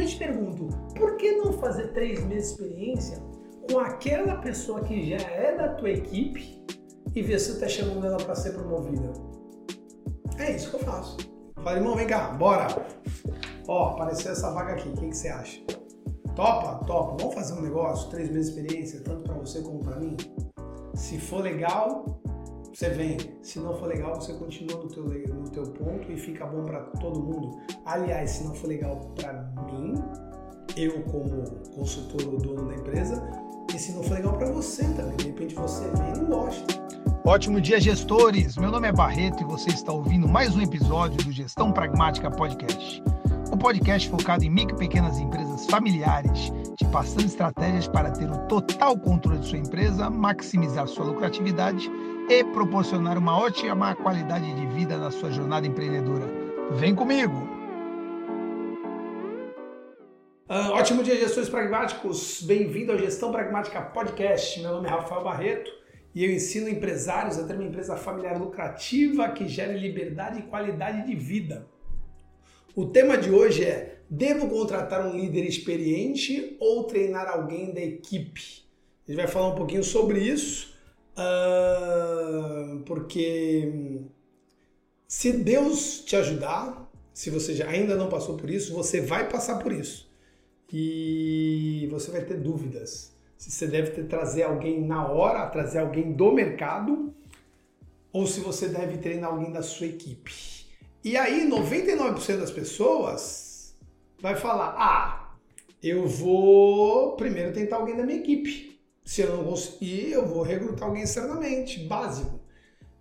Eu 0.00 0.06
te 0.06 0.16
pergunto, 0.16 0.68
por 0.96 1.18
que 1.18 1.32
não 1.32 1.52
fazer 1.52 1.88
três 1.88 2.24
meses 2.24 2.56
de 2.56 2.62
experiência 2.62 3.22
com 3.70 3.78
aquela 3.80 4.36
pessoa 4.36 4.80
que 4.80 5.10
já 5.10 5.18
é 5.18 5.54
da 5.54 5.74
tua 5.74 5.90
equipe 5.90 6.64
e 7.14 7.20
ver 7.20 7.38
se 7.38 7.52
tu 7.52 7.60
tá 7.60 7.68
chamando 7.68 8.06
ela 8.06 8.16
para 8.16 8.34
ser 8.34 8.52
promovida? 8.52 9.12
É 10.38 10.56
isso 10.56 10.70
que 10.70 10.76
eu 10.76 10.80
faço. 10.80 11.18
Fala, 11.62 11.76
irmão, 11.76 11.94
vem 11.94 12.06
cá, 12.06 12.30
bora. 12.30 12.68
Ó, 13.68 13.90
apareceu 13.90 14.32
essa 14.32 14.50
vaga 14.52 14.72
aqui, 14.72 14.88
o 14.88 14.94
que, 14.94 15.08
que 15.08 15.14
você 15.14 15.28
acha? 15.28 15.60
Topa? 16.34 16.82
Topa. 16.86 17.16
Vamos 17.18 17.34
fazer 17.34 17.52
um 17.52 17.60
negócio, 17.60 18.08
três 18.08 18.30
meses 18.30 18.54
de 18.54 18.58
experiência, 18.58 19.00
tanto 19.04 19.24
para 19.24 19.34
você 19.34 19.60
como 19.60 19.80
para 19.80 20.00
mim? 20.00 20.16
Se 20.94 21.20
for 21.20 21.42
legal, 21.42 21.99
você 22.72 22.90
vem. 22.90 23.18
Se 23.42 23.58
não 23.58 23.76
for 23.76 23.88
legal, 23.88 24.14
você 24.14 24.32
continua 24.34 24.82
no 24.82 24.88
teu, 24.88 25.04
no 25.04 25.50
teu 25.50 25.64
ponto 25.64 26.10
e 26.10 26.16
fica 26.16 26.46
bom 26.46 26.64
para 26.64 26.80
todo 27.00 27.20
mundo. 27.20 27.58
Aliás, 27.84 28.30
se 28.30 28.44
não 28.44 28.54
for 28.54 28.68
legal 28.68 29.12
para 29.16 29.32
mim, 29.66 29.94
eu 30.76 31.02
como 31.04 31.42
consultor 31.74 32.22
ou 32.32 32.38
dono 32.38 32.68
da 32.68 32.74
empresa, 32.74 33.22
e 33.74 33.78
se 33.78 33.92
não 33.92 34.02
for 34.02 34.14
legal 34.14 34.36
para 34.36 34.50
você 34.50 34.84
também, 34.94 35.16
de 35.16 35.26
repente 35.26 35.54
você 35.54 35.84
vem 35.90 36.22
e 36.22 36.26
gosta. 36.26 36.80
Ótimo 37.24 37.60
dia, 37.60 37.80
gestores! 37.80 38.56
Meu 38.56 38.70
nome 38.70 38.88
é 38.88 38.92
Barreto 38.92 39.42
e 39.42 39.46
você 39.46 39.70
está 39.70 39.92
ouvindo 39.92 40.28
mais 40.28 40.56
um 40.56 40.62
episódio 40.62 41.18
do 41.18 41.32
Gestão 41.32 41.72
Pragmática 41.72 42.30
Podcast. 42.30 43.02
O 43.52 43.56
podcast 43.56 44.08
focado 44.08 44.44
em 44.44 44.50
micro 44.50 44.76
e 44.76 44.78
pequenas 44.78 45.18
empresas 45.18 45.66
familiares, 45.66 46.52
te 46.76 46.84
passando 46.86 47.26
estratégias 47.26 47.88
para 47.88 48.10
ter 48.10 48.30
o 48.30 48.38
total 48.46 48.96
controle 48.96 49.40
de 49.40 49.48
sua 49.48 49.58
empresa, 49.58 50.08
maximizar 50.08 50.86
sua 50.86 51.04
lucratividade 51.04 51.90
e 52.30 52.44
proporcionar 52.44 53.18
uma 53.18 53.36
ótima 53.36 53.92
qualidade 53.96 54.54
de 54.54 54.64
vida 54.68 54.96
na 54.96 55.10
sua 55.10 55.32
jornada 55.32 55.66
empreendedora. 55.66 56.26
Vem 56.70 56.94
comigo! 56.94 57.34
Uh, 60.48 60.70
ótimo 60.70 61.02
dia, 61.02 61.16
gestores 61.16 61.48
pragmáticos! 61.48 62.40
Bem-vindo 62.42 62.92
ao 62.92 62.98
Gestão 62.98 63.32
Pragmática 63.32 63.82
Podcast. 63.82 64.60
Meu 64.60 64.70
nome 64.74 64.86
é 64.86 64.90
Rafael 64.90 65.24
Barreto 65.24 65.72
e 66.14 66.24
eu 66.24 66.30
ensino 66.30 66.68
empresários 66.68 67.36
a 67.36 67.44
ter 67.48 67.54
uma 67.54 67.64
empresa 67.64 67.96
familiar 67.96 68.38
lucrativa 68.38 69.28
que 69.30 69.48
gere 69.48 69.76
liberdade 69.76 70.38
e 70.38 70.42
qualidade 70.42 71.04
de 71.08 71.16
vida. 71.16 71.66
O 72.76 72.86
tema 72.86 73.18
de 73.18 73.32
hoje 73.32 73.64
é: 73.64 74.02
devo 74.08 74.48
contratar 74.48 75.04
um 75.04 75.16
líder 75.16 75.42
experiente 75.48 76.56
ou 76.60 76.84
treinar 76.84 77.28
alguém 77.28 77.74
da 77.74 77.80
equipe? 77.80 78.62
A 79.04 79.10
gente 79.10 79.20
vai 79.20 79.26
falar 79.26 79.48
um 79.48 79.56
pouquinho 79.56 79.82
sobre 79.82 80.20
isso 80.20 80.78
Uh, 81.16 82.80
porque 82.84 84.02
se 85.06 85.32
Deus 85.32 86.00
te 86.00 86.16
ajudar, 86.16 86.90
se 87.12 87.30
você 87.30 87.54
já 87.54 87.68
ainda 87.68 87.96
não 87.96 88.08
passou 88.08 88.36
por 88.36 88.48
isso, 88.48 88.72
você 88.72 89.00
vai 89.00 89.28
passar 89.28 89.58
por 89.58 89.72
isso. 89.72 90.08
E 90.72 91.88
você 91.90 92.10
vai 92.10 92.24
ter 92.24 92.38
dúvidas. 92.38 93.12
Se 93.36 93.50
você 93.50 93.66
deve 93.66 93.90
ter, 93.90 94.04
trazer 94.04 94.44
alguém 94.44 94.80
na 94.80 95.06
hora, 95.06 95.46
trazer 95.48 95.80
alguém 95.80 96.12
do 96.12 96.32
mercado, 96.32 97.12
ou 98.12 98.26
se 98.26 98.40
você 98.40 98.68
deve 98.68 98.98
treinar 98.98 99.30
alguém 99.30 99.50
da 99.50 99.62
sua 99.62 99.86
equipe. 99.86 100.32
E 101.02 101.16
aí, 101.16 101.48
99% 101.48 102.36
das 102.36 102.50
pessoas 102.50 103.74
vai 104.20 104.36
falar: 104.36 104.74
ah, 104.78 105.34
eu 105.82 106.06
vou 106.06 107.16
primeiro 107.16 107.52
tentar 107.52 107.76
alguém 107.76 107.96
da 107.96 108.04
minha 108.04 108.18
equipe. 108.18 108.69
Se 109.04 109.22
eu 109.22 109.36
não 109.36 109.44
conseguir, 109.44 110.12
eu 110.12 110.26
vou 110.26 110.42
recrutar 110.42 110.88
alguém 110.88 111.02
externamente, 111.02 111.80
básico. 111.80 112.40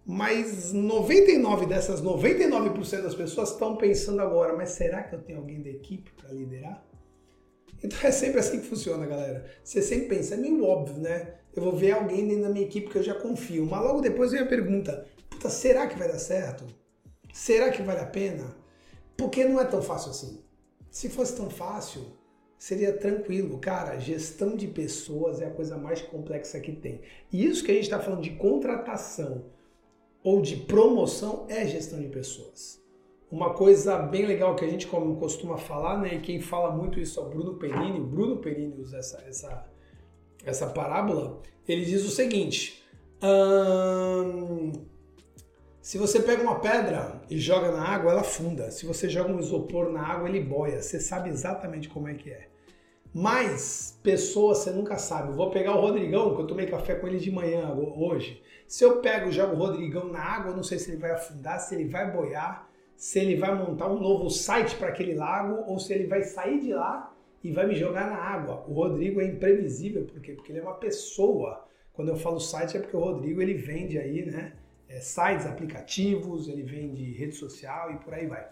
Mas 0.06 0.74
99 0.74 1.68
dessas 1.68 2.02
99% 2.02 3.02
das 3.04 3.14
pessoas 3.14 3.52
estão 3.52 3.76
pensando 3.76 4.22
agora, 4.22 4.56
mas 4.56 4.70
será 4.70 5.04
que 5.04 5.14
eu 5.14 5.22
tenho 5.22 5.38
alguém 5.38 5.62
da 5.62 5.70
equipe 5.70 6.12
para 6.14 6.32
liderar? 6.32 6.84
Então 7.84 8.00
é 8.04 8.12
sempre 8.12 8.40
assim 8.40 8.60
que 8.60 8.68
funciona, 8.68 9.06
galera. 9.06 9.46
Você 9.64 9.82
sempre 9.82 10.08
pensa, 10.08 10.34
é 10.34 10.38
meio 10.38 10.66
óbvio, 10.66 10.98
né? 10.98 11.36
Eu 11.56 11.64
vou 11.64 11.76
ver 11.76 11.92
alguém 11.92 12.28
dentro 12.28 12.44
da 12.44 12.50
minha 12.50 12.66
equipe 12.66 12.90
que 12.90 12.98
eu 12.98 13.04
já 13.04 13.14
confio. 13.14 13.66
Mas 13.66 13.84
logo 13.84 14.02
depois 14.02 14.32
vem 14.32 14.42
a 14.42 14.46
pergunta: 14.46 15.06
puta, 15.30 15.50
será 15.50 15.88
que 15.88 15.98
vai 15.98 16.08
dar 16.08 16.20
certo? 16.20 16.66
Será 17.34 17.70
que 17.70 17.82
vale 17.82 18.00
a 18.00 18.06
pena? 18.06 18.56
Porque 19.16 19.46
não 19.46 19.60
é 19.60 19.66
tão 19.66 19.82
fácil 19.82 20.12
assim. 20.12 20.44
Se 20.90 21.08
fosse 21.08 21.36
tão 21.36 21.50
fácil, 21.50 22.02
seria 22.60 22.92
tranquilo. 22.92 23.58
Cara, 23.58 23.98
gestão 23.98 24.56
de 24.56 24.68
pessoas 24.68 25.42
é 25.42 25.46
a 25.46 25.52
coisa 25.52 25.78
mais 25.78 26.02
complexa 26.02 26.60
que 26.60 26.74
tem. 26.74 27.02
E 27.32 27.46
isso 27.46 27.64
que 27.64 27.72
a 27.72 27.74
gente 27.74 27.86
está 27.86 28.00
falando 28.00 28.22
de 28.22 28.32
contratação 28.32 29.46
ou 30.22 30.42
de 30.42 30.58
promoção 30.58 31.46
é 31.48 31.66
gestão 31.66 32.00
de 32.00 32.10
pessoas. 32.10 32.84
Uma 33.32 33.54
coisa 33.54 33.98
bem 33.98 34.26
legal 34.26 34.56
que 34.56 34.66
a 34.66 34.68
gente 34.68 34.88
costuma 34.88 35.58
falar, 35.58 36.00
né, 36.02 36.16
e 36.16 36.20
quem 36.20 36.42
fala 36.42 36.76
muito 36.76 37.00
isso 37.00 37.20
é 37.20 37.24
o 37.24 37.30
Bruno 37.30 37.56
Perini, 37.56 38.00
o 38.00 38.06
Bruno 38.06 38.38
Perini 38.38 38.82
usa 38.82 38.98
essa, 38.98 39.24
essa, 39.28 39.72
essa 40.44 40.68
parábola, 40.68 41.40
ele 41.68 41.86
diz 41.86 42.04
o 42.04 42.10
seguinte, 42.10 42.84
hum, 43.24 44.72
se 45.90 45.98
você 45.98 46.20
pega 46.20 46.44
uma 46.44 46.60
pedra 46.60 47.20
e 47.32 47.40
joga 47.40 47.72
na 47.72 47.82
água, 47.84 48.12
ela 48.12 48.22
afunda. 48.22 48.70
Se 48.70 48.86
você 48.86 49.10
joga 49.10 49.34
um 49.34 49.40
isopor 49.40 49.92
na 49.92 50.06
água, 50.06 50.30
ele 50.30 50.40
boia. 50.40 50.84
Você 50.84 51.00
sabe 51.00 51.30
exatamente 51.30 51.90
como 51.90 52.08
é 52.08 52.14
que 52.14 52.30
é. 52.30 52.48
Mas 53.12 54.00
pessoas 54.04 54.60
você 54.60 54.70
nunca 54.70 55.00
sabe. 55.00 55.30
Eu 55.30 55.36
vou 55.36 55.50
pegar 55.50 55.76
o 55.76 55.82
Rodrigão, 55.82 56.36
que 56.36 56.42
eu 56.44 56.46
tomei 56.46 56.68
café 56.68 56.94
com 56.94 57.08
ele 57.08 57.18
de 57.18 57.32
manhã 57.32 57.74
hoje. 57.74 58.40
Se 58.68 58.84
eu 58.84 58.98
pego 58.98 59.30
e 59.30 59.32
jogo 59.32 59.56
o 59.56 59.58
Rodrigão 59.58 60.10
na 60.10 60.20
água, 60.20 60.52
eu 60.52 60.56
não 60.58 60.62
sei 60.62 60.78
se 60.78 60.92
ele 60.92 61.02
vai 61.02 61.10
afundar, 61.10 61.60
se 61.60 61.74
ele 61.74 61.90
vai 61.90 62.12
boiar, 62.12 62.70
se 62.96 63.18
ele 63.18 63.36
vai 63.36 63.56
montar 63.56 63.92
um 63.92 64.00
novo 64.00 64.30
site 64.30 64.76
para 64.76 64.90
aquele 64.90 65.16
lago 65.16 65.64
ou 65.66 65.80
se 65.80 65.92
ele 65.92 66.06
vai 66.06 66.22
sair 66.22 66.60
de 66.60 66.72
lá 66.72 67.12
e 67.44 67.52
vai 67.52 67.66
me 67.66 67.74
jogar 67.74 68.06
na 68.12 68.18
água. 68.18 68.64
O 68.68 68.74
Rodrigo 68.74 69.22
é 69.22 69.26
imprevisível, 69.26 70.06
por 70.06 70.22
quê? 70.22 70.34
Porque 70.34 70.52
ele 70.52 70.60
é 70.60 70.62
uma 70.62 70.76
pessoa. 70.76 71.66
Quando 71.94 72.10
eu 72.10 72.16
falo 72.16 72.40
site 72.40 72.78
é 72.78 72.80
porque 72.80 72.96
o 72.96 73.00
Rodrigo 73.00 73.42
ele 73.42 73.56
vende 73.56 73.98
aí, 73.98 74.24
né? 74.28 74.54
É, 74.90 75.00
sites, 75.00 75.46
aplicativos, 75.46 76.48
ele 76.48 76.64
vende 76.64 77.14
rede 77.14 77.36
social 77.36 77.92
e 77.94 77.98
por 77.98 78.14
aí 78.14 78.28
vai. 78.28 78.50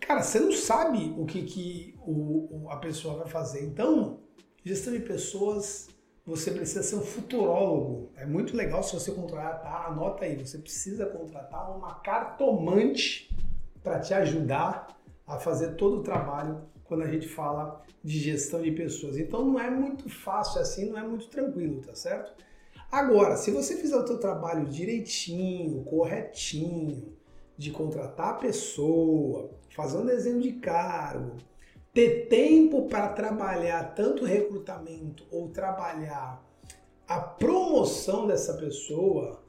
Cara, 0.00 0.22
você 0.22 0.38
não 0.38 0.52
sabe 0.52 1.14
o 1.18 1.26
que, 1.26 1.42
que 1.42 1.94
o, 2.06 2.66
a 2.70 2.76
pessoa 2.76 3.16
vai 3.16 3.26
fazer. 3.26 3.64
Então, 3.64 4.20
gestão 4.64 4.92
de 4.92 5.00
pessoas, 5.00 5.88
você 6.24 6.50
precisa 6.50 6.82
ser 6.82 6.96
um 6.96 7.02
futurólogo. 7.02 8.12
É 8.16 8.24
muito 8.24 8.56
legal 8.56 8.82
se 8.82 8.94
você 8.94 9.10
contratar, 9.10 9.86
anota 9.86 10.24
aí, 10.24 10.36
você 10.36 10.58
precisa 10.58 11.06
contratar 11.06 11.76
uma 11.76 11.94
cartomante 11.96 13.34
para 13.82 13.98
te 13.98 14.14
ajudar 14.14 14.88
a 15.26 15.38
fazer 15.38 15.74
todo 15.74 16.00
o 16.00 16.02
trabalho 16.02 16.62
quando 16.84 17.02
a 17.02 17.10
gente 17.10 17.26
fala 17.26 17.82
de 18.02 18.18
gestão 18.18 18.60
de 18.60 18.70
pessoas. 18.70 19.18
Então 19.18 19.44
não 19.44 19.58
é 19.58 19.70
muito 19.70 20.08
fácil 20.08 20.60
assim, 20.60 20.90
não 20.90 20.98
é 20.98 21.02
muito 21.02 21.28
tranquilo, 21.28 21.80
tá 21.80 21.94
certo? 21.94 22.32
Agora, 22.94 23.36
se 23.36 23.50
você 23.50 23.74
fizer 23.74 23.96
o 23.96 24.06
seu 24.06 24.18
trabalho 24.18 24.66
direitinho, 24.66 25.82
corretinho, 25.82 27.12
de 27.58 27.72
contratar 27.72 28.28
a 28.28 28.34
pessoa, 28.34 29.50
fazer 29.70 29.98
um 29.98 30.06
desenho 30.06 30.40
de 30.40 30.52
cargo, 30.52 31.38
ter 31.92 32.28
tempo 32.28 32.86
para 32.86 33.08
trabalhar 33.08 33.96
tanto 33.96 34.24
recrutamento 34.24 35.26
ou 35.32 35.48
trabalhar 35.48 36.40
a 37.08 37.18
promoção 37.18 38.28
dessa 38.28 38.54
pessoa, 38.54 39.42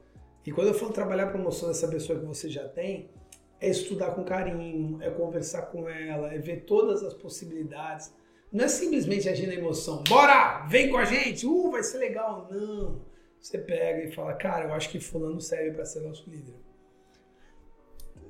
e 0.44 0.50
quando 0.50 0.66
eu 0.66 0.74
falo 0.74 0.92
trabalhar 0.92 1.28
a 1.28 1.30
promoção 1.30 1.68
dessa 1.68 1.86
pessoa 1.86 2.18
que 2.18 2.26
você 2.26 2.50
já 2.50 2.66
tem, 2.66 3.12
é 3.60 3.68
estudar 3.68 4.10
com 4.10 4.24
carinho, 4.24 5.00
é 5.00 5.08
conversar 5.08 5.66
com 5.66 5.88
ela, 5.88 6.34
é 6.34 6.38
ver 6.38 6.64
todas 6.64 7.04
as 7.04 7.14
possibilidades. 7.14 8.12
Não 8.52 8.64
é 8.64 8.68
simplesmente 8.68 9.28
agir 9.28 9.46
na 9.46 9.54
emoção, 9.54 10.02
bora, 10.08 10.66
vem 10.66 10.90
com 10.90 10.96
a 10.96 11.04
gente, 11.04 11.46
uh, 11.46 11.70
vai 11.70 11.84
ser 11.84 11.98
legal. 11.98 12.48
Não 12.50 13.14
você 13.40 13.58
pega 13.58 14.04
e 14.04 14.12
fala, 14.12 14.34
cara, 14.34 14.66
eu 14.66 14.72
acho 14.72 14.90
que 14.90 14.98
fulano 14.98 15.40
serve 15.40 15.72
para 15.72 15.84
ser 15.84 16.00
nosso 16.00 16.28
líder. 16.28 16.54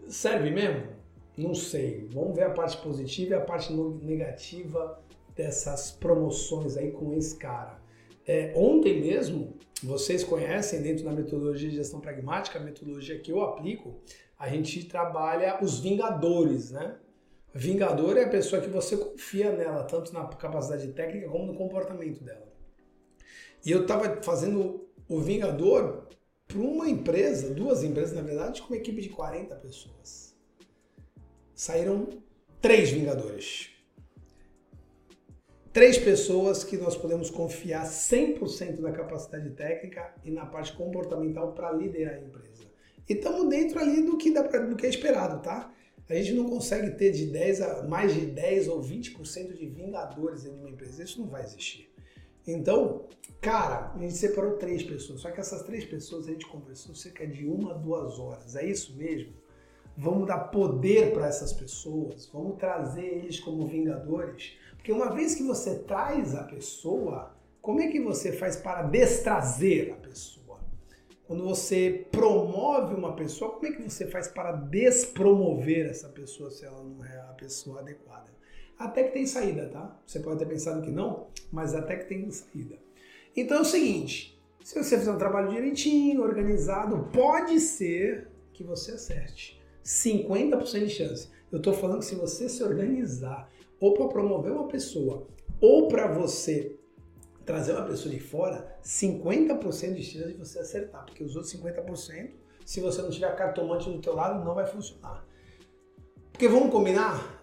Serve 0.09 0.51
mesmo? 0.51 0.87
Não 1.37 1.55
sei. 1.55 2.09
Vamos 2.13 2.37
ver 2.37 2.45
a 2.45 2.51
parte 2.51 2.77
positiva 2.79 3.31
e 3.31 3.35
a 3.35 3.41
parte 3.41 3.73
negativa 3.73 5.03
dessas 5.35 5.91
promoções 5.91 6.77
aí 6.77 6.91
com 6.91 7.13
esse 7.13 7.37
cara. 7.37 7.79
É, 8.27 8.53
ontem 8.57 9.01
mesmo, 9.01 9.57
vocês 9.83 10.25
conhecem 10.25 10.83
dentro 10.83 11.05
da 11.05 11.13
metodologia 11.13 11.69
de 11.69 11.77
gestão 11.77 12.01
pragmática, 12.01 12.59
a 12.59 12.63
metodologia 12.63 13.19
que 13.19 13.31
eu 13.31 13.43
aplico, 13.43 14.01
a 14.39 14.49
gente 14.49 14.85
trabalha 14.85 15.63
os 15.63 15.81
vingadores, 15.81 16.71
né? 16.71 16.97
Vingador 17.55 18.17
é 18.19 18.25
a 18.25 18.29
pessoa 18.29 18.61
que 18.61 18.69
você 18.69 18.97
confia 18.97 19.51
nela, 19.51 19.85
tanto 19.85 20.13
na 20.13 20.27
capacidade 20.27 20.89
técnica 20.93 21.29
como 21.29 21.47
no 21.47 21.55
comportamento 21.55 22.23
dela. 22.23 22.47
E 23.65 23.71
eu 23.71 23.83
estava 23.83 24.23
fazendo 24.23 24.86
o 25.09 25.21
Vingador 25.21 26.09
para 26.47 26.59
uma 26.59 26.89
empresa, 26.89 27.53
duas 27.53 27.83
empresas 27.83 28.15
na 28.15 28.23
verdade, 28.23 28.63
com 28.63 28.69
uma 28.69 28.77
equipe 28.77 29.01
de 29.01 29.09
40 29.09 29.55
pessoas. 29.57 30.37
Saíram 31.55 32.09
três 32.61 32.91
Vingadores. 32.91 33.71
Três 35.73 35.99
pessoas 35.99 36.65
que 36.65 36.77
nós 36.77 36.97
podemos 36.97 37.29
confiar 37.29 37.85
100% 37.85 38.79
na 38.79 38.93
capacidade 38.93 39.51
técnica 39.51 40.15
e 40.25 40.31
na 40.31 40.47
parte 40.47 40.73
comportamental 40.73 41.53
para 41.53 41.73
liderar 41.73 42.15
a 42.15 42.21
empresa. 42.21 42.65
E 43.09 43.13
estamos 43.13 43.49
dentro 43.51 43.79
ali 43.79 44.03
do 44.03 44.17
que, 44.17 44.33
dá 44.33 44.43
pra, 44.43 44.61
do 44.61 44.75
que 44.75 44.87
é 44.87 44.89
esperado, 44.89 45.43
tá? 45.43 45.73
A 46.09 46.15
gente 46.15 46.33
não 46.33 46.49
consegue 46.49 46.93
ter 46.93 47.11
de 47.11 47.27
10 47.27 47.61
a 47.61 47.83
mais 47.83 48.15
de 48.15 48.25
10 48.25 48.69
ou 48.69 48.81
20% 48.81 49.53
de 49.53 49.67
vingadores 49.67 50.45
em 50.45 50.51
uma 50.51 50.71
empresa. 50.71 51.03
Isso 51.03 51.21
não 51.21 51.29
vai 51.29 51.43
existir. 51.43 51.91
Então, 52.47 53.07
cara, 53.41 53.93
a 53.95 53.99
gente 53.99 54.15
separou 54.15 54.57
três 54.57 54.83
pessoas. 54.83 55.21
Só 55.21 55.31
que 55.31 55.41
essas 55.41 55.63
três 55.63 55.85
pessoas 55.85 56.29
a 56.29 56.31
gente 56.31 56.47
conversou 56.47 56.95
cerca 56.95 57.27
de 57.27 57.47
uma, 57.47 57.75
duas 57.75 58.19
horas. 58.19 58.55
É 58.55 58.65
isso 58.65 58.97
mesmo? 58.97 59.33
Vamos 59.97 60.29
dar 60.29 60.39
poder 60.39 61.13
para 61.13 61.27
essas 61.27 61.53
pessoas. 61.53 62.27
Vamos 62.33 62.59
trazer 62.59 63.05
eles 63.05 63.41
como 63.41 63.67
vingadores. 63.67 64.57
Porque 64.77 64.93
uma 64.93 65.13
vez 65.13 65.35
que 65.35 65.43
você 65.43 65.81
traz 65.81 66.35
a 66.35 66.45
pessoa, 66.45 67.35
como 67.61 67.81
é 67.81 67.89
que 67.89 68.01
você 68.01 68.31
faz 68.31 68.57
para 68.57 68.83
destrazer 68.83 69.93
a 69.93 69.97
pessoa? 69.97 70.61
Quando 71.27 71.43
você 71.43 72.07
promove 72.13 72.95
uma 72.95 73.17
pessoa, 73.17 73.51
como 73.51 73.67
é 73.67 73.73
que 73.73 73.83
você 73.83 74.07
faz 74.07 74.29
para 74.29 74.53
despromover 74.53 75.87
essa 75.87 76.09
pessoa 76.09 76.51
se 76.53 76.65
ela 76.65 76.85
não 76.85 77.05
é 77.05 77.19
a 77.19 77.35
pessoa 77.35 77.81
adequada? 77.81 78.36
Até 78.79 79.05
que 79.05 79.13
tem 79.13 79.27
saída, 79.27 79.69
tá? 79.69 79.99
Você 80.07 80.21
pode 80.21 80.39
ter 80.39 80.47
pensado 80.47 80.83
que 80.83 80.91
não, 80.91 81.29
mas 81.51 81.75
até 81.75 81.97
que 81.97 82.07
tem 82.07 82.31
saída. 82.31 82.77
Então 83.35 83.59
é 83.59 83.61
o 83.61 83.65
seguinte: 83.65 84.39
se 84.63 84.75
você 84.75 84.99
fizer 84.99 85.13
um 85.13 85.19
trabalho 85.19 85.51
direitinho, 85.51 86.23
organizado, 86.23 87.09
pode 87.13 87.61
ser 87.61 88.29
que 88.53 88.65
você 88.65 88.93
acerte. 88.93 89.63
50% 89.85 90.87
de 90.87 90.91
chance. 90.91 91.29
Eu 91.53 91.59
estou 91.59 91.73
falando 91.73 92.01
que 92.01 92.07
se 92.07 92.17
você 92.17 92.49
se 92.49 92.63
organizar, 92.63 93.49
ou 93.79 93.95
para 93.95 94.09
promover 94.09 94.53
uma 94.53 94.67
pessoa, 94.67 95.29
ou 95.61 95.87
para 95.89 96.09
você 96.09 96.77
trazer 97.45 97.73
uma 97.73 97.87
pessoa 97.87 98.13
de 98.13 98.21
fora, 98.21 98.77
50% 98.83 99.95
de 99.95 100.03
chance 100.03 100.33
de 100.33 100.39
você 100.39 100.59
acertar, 100.59 101.05
porque 101.05 101.23
os 101.23 101.37
outros 101.37 101.55
50%, 101.55 102.31
se 102.65 102.81
você 102.81 103.01
não 103.01 103.11
tiver 103.11 103.35
cartomante 103.37 103.89
do 103.89 104.01
teu 104.01 104.15
lado, 104.15 104.45
não 104.45 104.55
vai 104.55 104.67
funcionar. 104.67 105.25
Porque 106.33 106.49
vamos 106.49 106.73
combinar? 106.73 107.36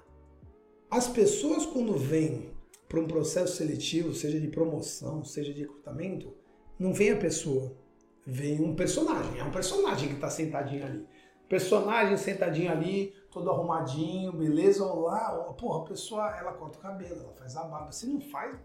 As 0.93 1.07
pessoas 1.07 1.65
quando 1.65 1.97
vêm 1.97 2.51
para 2.87 2.99
um 2.99 3.07
processo 3.07 3.55
seletivo, 3.55 4.13
seja 4.13 4.39
de 4.39 4.47
promoção, 4.47 5.25
seja 5.25 5.51
de 5.51 5.61
recrutamento, 5.61 6.31
não 6.77 6.93
vem 6.93 7.09
a 7.09 7.17
pessoa, 7.17 7.75
vem 8.23 8.61
um 8.61 8.75
personagem. 8.75 9.39
É 9.39 9.43
um 9.43 9.49
personagem 9.49 10.09
que 10.09 10.13
está 10.13 10.29
sentadinho 10.29 10.85
ali. 10.85 11.07
Personagem 11.49 12.15
sentadinho 12.15 12.71
ali, 12.71 13.11
todo 13.31 13.49
arrumadinho, 13.49 14.33
beleza? 14.33 14.85
Lá, 14.85 15.31
porra, 15.57 15.79
a 15.81 15.87
pessoa, 15.87 16.37
ela 16.37 16.53
corta 16.53 16.77
o 16.77 16.81
cabelo, 16.81 17.21
ela 17.21 17.33
faz 17.33 17.55
a 17.55 17.63
barba. 17.63 17.91
Se 17.91 18.05
não 18.05 18.21
faz, 18.21 18.55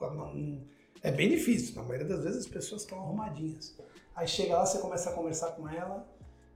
não, 0.00 0.66
é 1.04 1.12
bem 1.12 1.28
difícil, 1.28 1.76
na 1.76 1.84
maioria 1.84 2.08
das 2.08 2.24
vezes 2.24 2.46
as 2.46 2.48
pessoas 2.48 2.82
estão 2.82 2.98
arrumadinhas. 2.98 3.78
Aí 4.16 4.26
chega 4.26 4.56
lá, 4.56 4.66
você 4.66 4.80
começa 4.80 5.10
a 5.10 5.12
conversar 5.12 5.52
com 5.52 5.68
ela, 5.68 6.04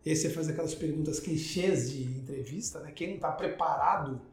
e 0.04 0.10
aí 0.10 0.16
você 0.16 0.28
faz 0.28 0.48
aquelas 0.48 0.74
perguntas 0.74 1.20
clichês 1.20 1.92
de 1.92 2.02
entrevista, 2.18 2.80
né? 2.80 2.90
Quem 2.90 3.06
não 3.06 3.14
está 3.14 3.30
preparado 3.30 4.28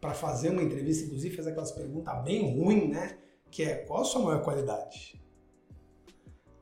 para 0.00 0.14
fazer 0.14 0.50
uma 0.50 0.62
entrevista, 0.62 1.06
inclusive 1.06 1.36
faz 1.36 1.48
aquelas 1.48 1.72
perguntas 1.72 2.22
bem 2.24 2.56
ruins, 2.56 2.90
né? 2.90 3.18
Que 3.50 3.64
é, 3.64 3.74
qual 3.76 4.02
a 4.02 4.04
sua 4.04 4.22
maior 4.22 4.42
qualidade? 4.42 5.20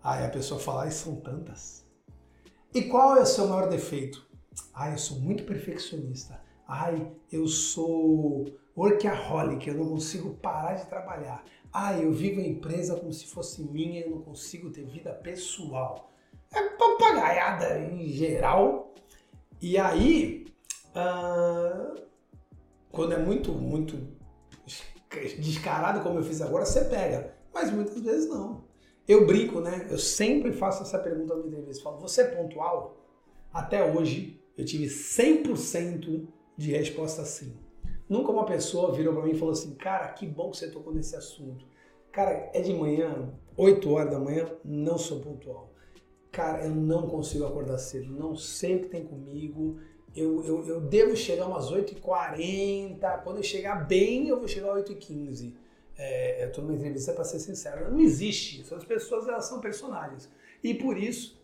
Aí 0.03 0.25
a 0.25 0.31
pessoa 0.31 0.61
fala, 0.61 0.87
e 0.87 0.93
são 0.93 1.17
tantas. 1.17 1.85
E 2.73 2.83
qual 2.83 3.17
é 3.17 3.23
o 3.23 3.27
seu 3.27 3.49
maior 3.49 3.69
defeito? 3.69 4.27
Ah, 4.73 4.91
eu 4.91 4.99
sou 4.99 5.19
muito 5.19 5.45
perfeccionista. 5.45 6.41
Ai, 6.67 7.13
eu 7.31 7.47
sou 7.47 8.47
workaholic, 8.77 9.67
eu 9.67 9.75
não 9.75 9.89
consigo 9.89 10.35
parar 10.35 10.75
de 10.75 10.87
trabalhar. 10.87 11.45
Ah, 11.73 11.99
eu 11.99 12.13
vivo 12.13 12.41
a 12.41 12.45
empresa 12.45 12.97
como 12.97 13.13
se 13.13 13.27
fosse 13.27 13.63
minha, 13.63 14.01
eu 14.01 14.11
não 14.11 14.23
consigo 14.23 14.71
ter 14.71 14.85
vida 14.85 15.13
pessoal. 15.13 16.11
É 16.53 16.63
papagaiada 16.71 17.81
em 17.81 18.09
geral. 18.09 18.95
E 19.61 19.79
aí, 19.79 20.47
ah, 20.95 21.95
quando 22.97 23.13
é 23.13 23.19
muito, 23.19 23.53
muito 23.53 23.97
descarado 25.39 26.01
como 26.01 26.19
eu 26.19 26.23
fiz 26.25 26.41
agora, 26.41 26.65
você 26.65 26.85
pega. 26.87 27.35
Mas 27.53 27.71
muitas 27.71 28.01
vezes 28.01 28.29
não. 28.29 28.65
Eu 29.07 29.27
brinco, 29.27 29.61
né? 29.61 29.87
Eu 29.91 29.99
sempre 29.99 30.51
faço 30.51 30.83
essa 30.83 30.99
pergunta 30.99 31.37
na 31.37 31.47
entrevista. 31.47 31.85
Falo, 31.85 32.01
você 32.01 32.23
é 32.23 32.25
pontual? 32.25 32.97
Até 33.53 33.85
hoje, 33.95 34.43
eu 34.57 34.65
tive 34.65 34.87
100% 34.87 36.27
de 36.57 36.73
resposta 36.73 37.23
sim. 37.25 37.55
Nunca 38.09 38.33
uma 38.33 38.47
pessoa 38.47 38.93
virou 38.93 39.15
para 39.15 39.25
mim 39.25 39.33
e 39.33 39.39
falou 39.39 39.53
assim, 39.53 39.75
cara, 39.75 40.09
que 40.09 40.27
bom 40.27 40.51
que 40.51 40.57
você 40.57 40.71
tocou 40.71 40.95
nesse 40.95 41.15
assunto. 41.15 41.67
Cara, 42.11 42.51
é 42.55 42.61
de 42.63 42.73
manhã, 42.73 43.31
8 43.57 43.91
horas 43.91 44.11
da 44.11 44.19
manhã, 44.19 44.51
não 44.65 44.97
sou 44.97 45.21
pontual. 45.21 45.71
Cara, 46.33 46.65
eu 46.65 46.75
não 46.75 47.07
consigo 47.09 47.45
acordar 47.45 47.79
cedo, 47.79 48.11
não 48.11 48.35
sei 48.35 48.77
o 48.77 48.81
que 48.81 48.89
tem 48.89 49.05
comigo. 49.05 49.79
Eu, 50.17 50.43
eu, 50.45 50.67
eu 50.67 50.81
devo 50.81 51.15
chegar 51.15 51.47
umas 51.47 51.71
8h40, 51.71 53.23
quando 53.23 53.37
eu 53.37 53.43
chegar 53.43 53.87
bem, 53.87 54.29
eu 54.29 54.39
vou 54.39 54.49
chegar 54.49 54.73
às 54.73 54.83
8h15. 54.83 55.53
É, 55.99 56.45
eu 56.45 56.49
estou 56.49 56.65
numa 56.65 56.75
entrevista 56.75 57.13
para 57.13 57.25
ser 57.25 57.39
sincero, 57.39 57.91
não 57.91 58.01
existe. 58.01 58.65
As 58.75 58.85
pessoas 58.85 59.29
elas 59.29 59.45
são 59.45 59.61
personagens. 59.61 60.31
E 60.65 60.75
por 60.75 60.97
isso 60.97 61.39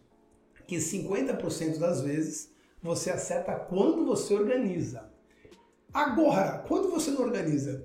que 0.67 0.77
50% 0.77 1.79
das 1.79 2.01
vezes 2.01 2.51
você 2.83 3.11
acerta 3.11 3.55
quando 3.55 4.05
você 4.07 4.35
organiza. 4.35 5.11
Agora, 5.93 6.65
quando 6.67 6.89
você 6.91 7.11
não 7.11 7.21
organiza, 7.21 7.85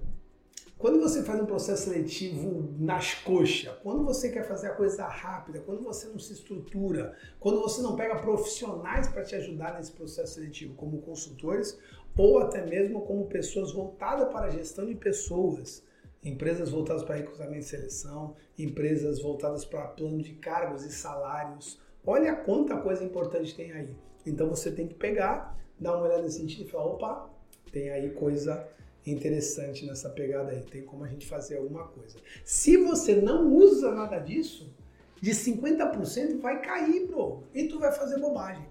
quando 0.78 1.00
você 1.00 1.24
faz 1.24 1.42
um 1.42 1.46
processo 1.46 1.86
seletivo 1.86 2.72
nas 2.78 3.16
coxas, 3.16 3.74
quando 3.82 4.04
você 4.04 4.30
quer 4.30 4.48
fazer 4.48 4.68
a 4.68 4.76
coisa 4.76 5.08
rápida, 5.08 5.60
quando 5.60 5.82
você 5.82 6.08
não 6.08 6.20
se 6.20 6.34
estrutura, 6.34 7.16
quando 7.40 7.60
você 7.62 7.82
não 7.82 7.96
pega 7.96 8.20
profissionais 8.20 9.08
para 9.08 9.24
te 9.24 9.36
ajudar 9.36 9.74
nesse 9.74 9.92
processo 9.92 10.36
seletivo, 10.36 10.76
como 10.76 11.02
consultores 11.02 11.80
ou 12.16 12.40
até 12.40 12.64
mesmo 12.64 13.02
como 13.02 13.26
pessoas 13.26 13.72
voltadas 13.72 14.32
para 14.32 14.48
a 14.48 14.50
gestão 14.50 14.86
de 14.86 14.94
pessoas, 14.94 15.84
empresas 16.24 16.70
voltadas 16.70 17.04
para 17.04 17.16
recrutamento 17.16 17.60
e 17.60 17.64
seleção, 17.64 18.36
empresas 18.58 19.20
voltadas 19.20 19.66
para 19.66 19.88
plano 19.88 20.22
de 20.22 20.34
cargos 20.34 20.84
e 20.84 20.92
salários. 20.92 21.80
Olha 22.06 22.36
quanta 22.36 22.78
coisa 22.78 23.04
importante 23.04 23.56
tem 23.56 23.72
aí. 23.72 23.96
Então 24.26 24.48
você 24.48 24.72
tem 24.72 24.88
que 24.88 24.96
pegar, 24.96 25.58
dar 25.80 25.96
uma 25.96 26.06
olhada 26.06 26.22
nesse 26.22 26.38
sentido 26.38 26.68
e 26.68 26.70
falar, 26.70 26.86
opa, 26.86 27.30
tem 27.72 27.90
aí 27.90 28.12
coisa 28.12 28.68
interessante 29.12 29.86
nessa 29.86 30.10
pegada 30.10 30.52
aí, 30.52 30.62
tem 30.62 30.84
como 30.84 31.04
a 31.04 31.08
gente 31.08 31.26
fazer 31.26 31.58
alguma 31.58 31.88
coisa. 31.88 32.18
Se 32.44 32.78
você 32.78 33.16
não 33.16 33.54
usa 33.54 33.92
nada 33.92 34.20
disso, 34.20 34.74
de 35.22 35.32
50% 35.32 36.40
vai 36.40 36.62
cair, 36.62 37.08
bro, 37.08 37.44
e 37.54 37.68
tu 37.68 37.80
vai 37.80 37.92
fazer 37.92 38.20
bobagem. 38.20 38.68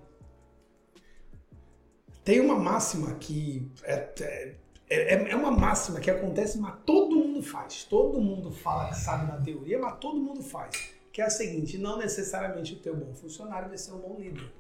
Tem 2.25 2.41
uma 2.41 2.59
máxima 2.59 3.15
que 3.15 3.71
é, 3.85 4.12
é, 4.21 4.56
é, 4.88 5.31
é 5.31 5.37
uma 5.37 5.50
máxima 5.50 6.00
que 6.00 6.11
acontece, 6.11 6.59
mas 6.59 6.75
todo 6.85 7.17
mundo 7.17 7.43
faz. 7.43 7.85
Todo 7.85 8.21
mundo 8.21 8.50
fala 8.50 8.88
que 8.88 8.97
sabe 8.97 9.31
na 9.31 9.40
teoria, 9.40 9.78
mas 9.78 9.99
todo 9.99 10.21
mundo 10.21 10.43
faz. 10.43 10.90
Que 11.12 11.21
é 11.21 11.25
a 11.25 11.31
seguinte: 11.31 11.78
não 11.78 11.99
necessariamente 11.99 12.75
o 12.75 12.78
teu 12.78 12.97
bom 12.97 13.14
funcionário 13.14 13.69
vai 13.69 13.78
ser 13.78 13.93
um 13.93 13.99
bom 13.99 14.16
líder. 14.19 14.52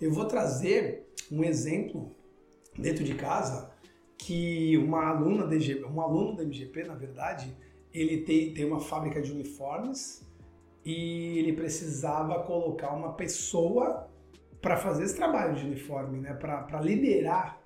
Eu 0.00 0.12
vou 0.12 0.24
trazer 0.24 1.08
um 1.30 1.44
exemplo 1.44 2.10
dentro 2.76 3.04
de 3.04 3.14
casa 3.14 3.73
que 4.24 4.78
uma 4.78 5.08
aluna 5.08 5.46
da 5.46 5.54
IGP, 5.54 5.84
um 5.84 6.00
aluno 6.00 6.34
da 6.34 6.44
MGP, 6.44 6.84
na 6.84 6.94
verdade, 6.94 7.54
ele 7.92 8.22
tem, 8.22 8.54
tem 8.54 8.64
uma 8.64 8.80
fábrica 8.80 9.20
de 9.20 9.30
uniformes 9.30 10.26
e 10.82 11.38
ele 11.38 11.52
precisava 11.52 12.42
colocar 12.42 12.94
uma 12.94 13.12
pessoa 13.12 14.08
para 14.62 14.78
fazer 14.78 15.04
esse 15.04 15.14
trabalho 15.14 15.54
de 15.54 15.66
uniforme, 15.66 16.20
né, 16.20 16.32
para 16.32 16.80
liderar. 16.80 17.60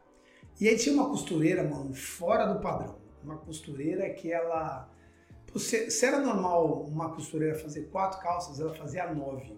E 0.61 0.67
aí 0.67 0.77
tinha 0.77 0.97
uma 0.97 1.09
costureira, 1.09 1.63
mano, 1.63 1.95
fora 1.95 2.47
do 2.47 2.61
padrão. 2.61 2.99
Uma 3.23 3.37
costureira 3.37 4.11
que 4.11 4.33
ela. 4.33 4.91
Se, 5.55 5.93
se 5.93 6.05
era 6.05 6.19
normal 6.19 6.83
uma 6.83 7.15
costureira 7.15 7.57
fazer 7.57 7.83
quatro 7.83 8.21
calças, 8.21 8.59
ela 8.59 8.75
fazia 8.75 9.15
nove. 9.15 9.57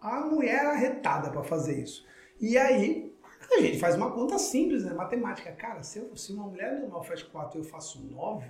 A 0.00 0.22
mulher 0.22 0.66
arretada 0.66 1.30
para 1.30 1.44
fazer 1.44 1.80
isso. 1.80 2.04
E 2.40 2.58
aí 2.58 3.13
a 3.52 3.60
gente 3.60 3.78
faz 3.78 3.96
uma 3.96 4.10
conta 4.10 4.38
simples, 4.38 4.84
né? 4.84 4.92
Matemática. 4.92 5.52
Cara, 5.52 5.82
se, 5.82 5.98
eu, 5.98 6.16
se 6.16 6.32
uma 6.32 6.46
mulher 6.46 6.80
normal 6.80 7.02
faz 7.02 7.22
4 7.22 7.58
e 7.58 7.60
eu 7.60 7.64
faço 7.64 8.02
9, 8.02 8.46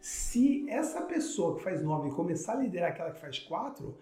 se 0.00 0.68
essa 0.68 1.02
pessoa 1.02 1.56
que 1.56 1.62
faz 1.62 1.82
9 1.82 2.10
começar 2.10 2.52
a 2.52 2.56
liderar 2.56 2.90
aquela 2.90 3.10
que 3.10 3.20
faz 3.20 3.38
4, 3.38 3.96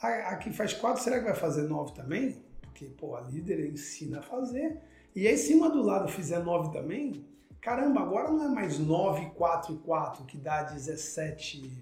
a, 0.00 0.08
a 0.30 0.36
que 0.36 0.52
faz 0.52 0.72
4 0.72 1.02
será 1.02 1.18
que 1.18 1.24
vai 1.24 1.34
fazer 1.34 1.62
9 1.62 1.94
também? 1.94 2.42
Porque, 2.60 2.86
pô, 2.86 3.16
a 3.16 3.20
líder 3.22 3.66
ensina 3.66 4.20
a 4.20 4.22
fazer. 4.22 4.80
E 5.16 5.26
aí, 5.26 5.36
se 5.36 5.54
uma 5.54 5.68
do 5.68 5.82
lado 5.82 6.08
fizer 6.08 6.38
9 6.38 6.70
também, 6.70 7.26
caramba, 7.60 8.00
agora 8.00 8.30
não 8.30 8.44
é 8.44 8.48
mais 8.48 8.78
9, 8.78 9.30
4 9.30 9.74
e 9.74 9.78
4 9.78 10.24
que 10.26 10.36
dá 10.36 10.62
17, 10.62 11.72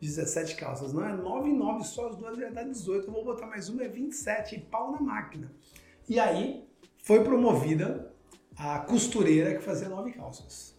17 0.00 0.56
calças. 0.56 0.92
Não 0.92 1.04
é 1.04 1.12
9 1.12 1.50
e 1.50 1.52
9 1.52 1.84
só, 1.84 2.08
as 2.08 2.16
duas 2.16 2.38
já 2.38 2.48
dá 2.50 2.62
18. 2.62 3.06
Eu 3.06 3.12
vou 3.12 3.24
botar 3.24 3.46
mais 3.46 3.68
uma, 3.68 3.82
é 3.82 3.88
27 3.88 4.54
e 4.54 4.60
pau 4.60 4.92
na 4.92 5.00
máquina. 5.00 5.52
E 6.08 6.18
aí, 6.18 6.67
foi 7.02 7.22
promovida 7.22 8.12
a 8.56 8.80
costureira 8.80 9.54
que 9.54 9.62
fazia 9.62 9.88
nove 9.88 10.12
calças. 10.12 10.76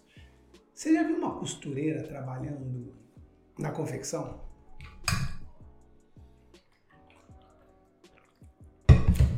Você 0.74 0.94
já 0.94 1.04
viu 1.04 1.18
uma 1.18 1.38
costureira 1.38 2.04
trabalhando 2.04 2.94
na 3.58 3.72
confecção? 3.72 4.42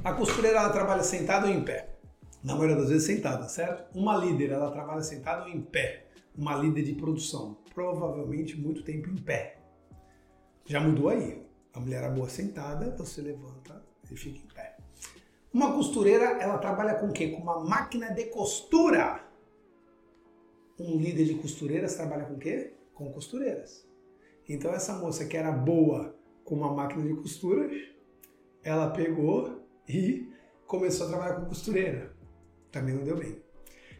A 0.03 0.13
costureira 0.13 0.57
ela 0.57 0.71
trabalha 0.71 1.03
sentada 1.03 1.45
ou 1.45 1.53
em 1.53 1.63
pé? 1.63 1.99
Na 2.43 2.55
maioria 2.55 2.75
das 2.75 2.89
vezes 2.89 3.05
sentada, 3.05 3.47
certo? 3.47 3.95
Uma 3.95 4.17
líder, 4.17 4.51
ela 4.51 4.71
trabalha 4.71 5.03
sentada 5.03 5.43
ou 5.43 5.49
em 5.49 5.61
pé. 5.61 6.07
Uma 6.35 6.55
líder 6.55 6.83
de 6.83 6.95
produção, 6.95 7.57
provavelmente 7.73 8.59
muito 8.59 8.83
tempo 8.83 9.09
em 9.09 9.15
pé. 9.15 9.61
Já 10.65 10.79
mudou 10.79 11.09
aí. 11.09 11.45
A 11.73 11.79
mulher 11.79 12.03
é 12.03 12.09
boa 12.09 12.27
sentada, 12.27 12.95
você 12.97 13.21
levanta 13.21 13.83
e 14.09 14.15
fica 14.15 14.39
em 14.39 14.47
pé. 14.47 14.60
Uma 15.53 15.73
costureira, 15.73 16.25
ela 16.41 16.57
trabalha 16.57 16.95
com 16.95 17.07
o 17.07 17.11
quê? 17.11 17.29
Com 17.29 17.41
uma 17.41 17.63
máquina 17.63 18.13
de 18.13 18.25
costura. 18.25 19.21
Um 20.79 20.97
líder 20.97 21.25
de 21.25 21.35
costureiras 21.35 21.95
trabalha 21.95 22.25
com 22.25 22.35
o 22.35 22.39
quê? 22.39 22.73
Com 22.93 23.11
costureiras. 23.11 23.85
Então 24.47 24.71
essa 24.73 24.93
moça 24.93 25.25
que 25.25 25.35
era 25.35 25.51
boa 25.51 26.15
com 26.43 26.55
uma 26.55 26.73
máquina 26.73 27.03
de 27.03 27.15
costuras, 27.15 27.71
ela 28.63 28.91
pegou 28.91 29.61
e 29.87 30.31
começou 30.65 31.07
a 31.07 31.09
trabalhar 31.09 31.35
com 31.35 31.45
costureira. 31.45 32.15
Também 32.71 32.95
não 32.95 33.03
deu 33.03 33.17
bem. 33.17 33.41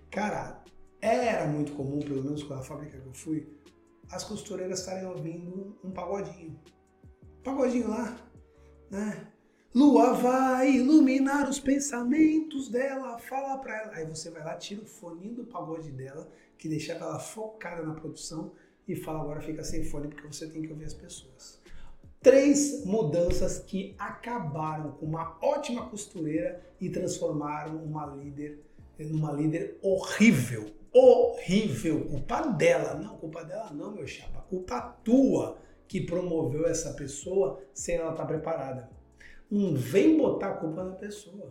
Cara, 0.10 0.63
era 1.01 1.46
muito 1.48 1.74
comum, 1.74 2.00
pelo 2.00 2.24
menos 2.24 2.43
com 2.43 2.53
a 2.53 2.62
fábrica 2.62 2.98
que 2.98 3.08
eu 3.08 3.13
fui, 3.13 3.48
as 4.10 4.24
costureiras 4.24 4.79
estarem 4.79 5.05
ouvindo 5.05 5.77
um 5.84 5.91
pagodinho. 5.91 6.60
Pagodinho 7.43 7.89
lá, 7.89 8.17
né? 8.89 9.27
Lua 9.74 10.12
vai 10.12 10.74
iluminar 10.74 11.50
os 11.50 11.58
pensamentos 11.58 12.68
dela, 12.68 13.18
fala 13.18 13.58
pra 13.58 13.78
ela. 13.78 13.92
Aí 13.96 14.06
você 14.06 14.30
vai 14.30 14.44
lá, 14.44 14.56
tira 14.56 14.82
o 14.82 14.86
fone 14.86 15.30
do 15.30 15.46
pagode 15.46 15.90
dela, 15.92 16.30
que 16.58 16.68
deixava 16.68 17.06
ela 17.06 17.20
focada 17.20 17.82
na 17.82 17.94
produção, 17.94 18.51
e 18.86 18.98
fala 18.98 19.22
agora 19.22 19.40
fica 19.40 19.63
sem 19.63 19.86
fone 19.86 20.10
porque 20.10 20.28
você 20.28 20.48
tem 20.48 20.62
que 20.62 20.72
ouvir 20.74 20.84
as 20.84 20.94
pessoas. 20.94 21.62
Três 22.20 22.84
mudanças 22.86 23.60
que 23.60 23.96
acabaram 23.98 24.92
com 24.92 25.06
uma 25.06 25.38
ótima 25.42 25.90
costureira 25.90 26.62
e 26.80 26.90
transformaram 26.90 27.78
uma 27.78 28.06
líder 28.08 28.60
numa 29.00 29.32
líder 29.32 29.80
horrível. 29.82 30.70
Horrível. 30.94 32.06
Culpa 32.10 32.42
dela. 32.42 32.96
Não, 32.96 33.16
culpa 33.16 33.44
dela 33.46 33.72
não, 33.72 33.94
meu 33.94 34.06
chapa. 34.06 34.42
Culpa 34.50 34.82
tua 35.04 35.58
que 35.88 36.01
promoveu 36.01 36.68
essa 36.68 36.94
pessoa 36.94 37.63
sem 37.74 37.96
ela 37.96 38.12
estar 38.12 38.25
preparada. 38.25 39.00
Não 39.51 39.75
vem 39.75 40.17
botar 40.17 40.48
a 40.48 40.53
culpa 40.53 40.81
na 40.81 40.96
pessoa. 40.96 41.50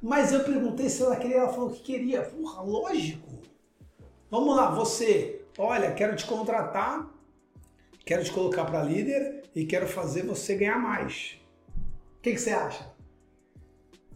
Mas 0.00 0.32
eu 0.32 0.42
perguntei 0.44 0.88
se 0.88 1.02
ela 1.02 1.16
queria, 1.16 1.38
ela 1.38 1.52
falou 1.52 1.70
que 1.70 1.82
queria. 1.82 2.22
Porra, 2.22 2.62
lógico. 2.62 3.28
Vamos 4.30 4.56
lá, 4.56 4.70
você. 4.70 5.44
Olha, 5.58 5.92
quero 5.92 6.16
te 6.16 6.24
contratar, 6.24 7.12
quero 8.06 8.24
te 8.24 8.32
colocar 8.32 8.64
para 8.64 8.82
líder 8.82 9.42
e 9.54 9.66
quero 9.66 9.86
fazer 9.86 10.22
você 10.22 10.54
ganhar 10.54 10.78
mais. 10.78 11.38
O 12.18 12.22
que, 12.22 12.32
que 12.32 12.38
você 12.38 12.50
acha? 12.50 12.90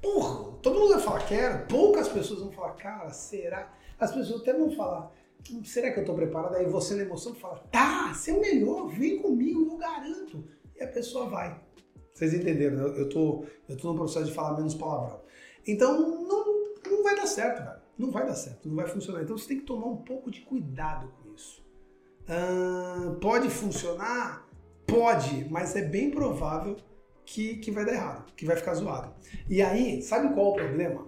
Porra, 0.00 0.52
todo 0.62 0.78
mundo 0.78 0.94
vai 0.94 1.00
falar 1.00 1.26
quero, 1.26 1.66
poucas 1.66 2.08
pessoas 2.08 2.40
vão 2.40 2.50
falar, 2.50 2.72
cara, 2.72 3.10
será? 3.10 3.72
As 3.98 4.12
pessoas 4.12 4.40
até 4.40 4.52
vão 4.52 4.70
falar, 4.72 5.12
será 5.64 5.92
que 5.92 5.98
eu 5.98 6.02
estou 6.02 6.16
preparado? 6.16 6.56
Aí 6.56 6.66
você 6.66 6.94
na 6.94 7.02
emoção 7.02 7.34
fala, 7.34 7.58
tá, 7.70 8.12
você 8.12 8.32
é 8.32 8.34
o 8.34 8.40
melhor, 8.40 8.88
vem 8.88 9.20
comigo, 9.20 9.72
eu 9.72 9.76
garanto. 9.76 10.44
E 10.76 10.82
a 10.82 10.88
pessoa 10.88 11.26
vai. 11.26 11.60
Vocês 12.12 12.34
entenderam, 12.34 12.76
né? 12.76 13.00
Eu 13.00 13.08
tô, 13.08 13.44
eu 13.68 13.76
tô 13.76 13.92
no 13.92 13.96
processo 13.96 14.26
de 14.26 14.32
falar 14.32 14.56
menos 14.56 14.74
palavrão. 14.74 15.20
Então, 15.66 15.98
não, 16.22 16.74
não 16.90 17.02
vai 17.02 17.16
dar 17.16 17.26
certo, 17.26 17.64
velho. 17.64 17.82
Não 17.98 18.10
vai 18.10 18.26
dar 18.26 18.34
certo, 18.34 18.68
não 18.68 18.76
vai 18.76 18.86
funcionar. 18.86 19.22
Então, 19.22 19.36
você 19.36 19.48
tem 19.48 19.60
que 19.60 19.66
tomar 19.66 19.86
um 19.86 19.98
pouco 19.98 20.30
de 20.30 20.40
cuidado 20.40 21.12
com 21.22 21.34
isso. 21.34 21.62
Pode 23.20 23.48
funcionar? 23.50 24.48
Pode, 24.86 25.46
mas 25.50 25.74
é 25.76 25.82
bem 25.82 26.10
provável 26.10 26.76
que, 27.24 27.56
que 27.56 27.70
vai 27.70 27.84
dar 27.84 27.92
errado, 27.92 28.32
que 28.36 28.44
vai 28.44 28.56
ficar 28.56 28.74
zoado. 28.74 29.14
E 29.48 29.62
aí, 29.62 30.02
sabe 30.02 30.34
qual 30.34 30.46
é 30.46 30.50
o 30.50 30.54
problema? 30.54 31.06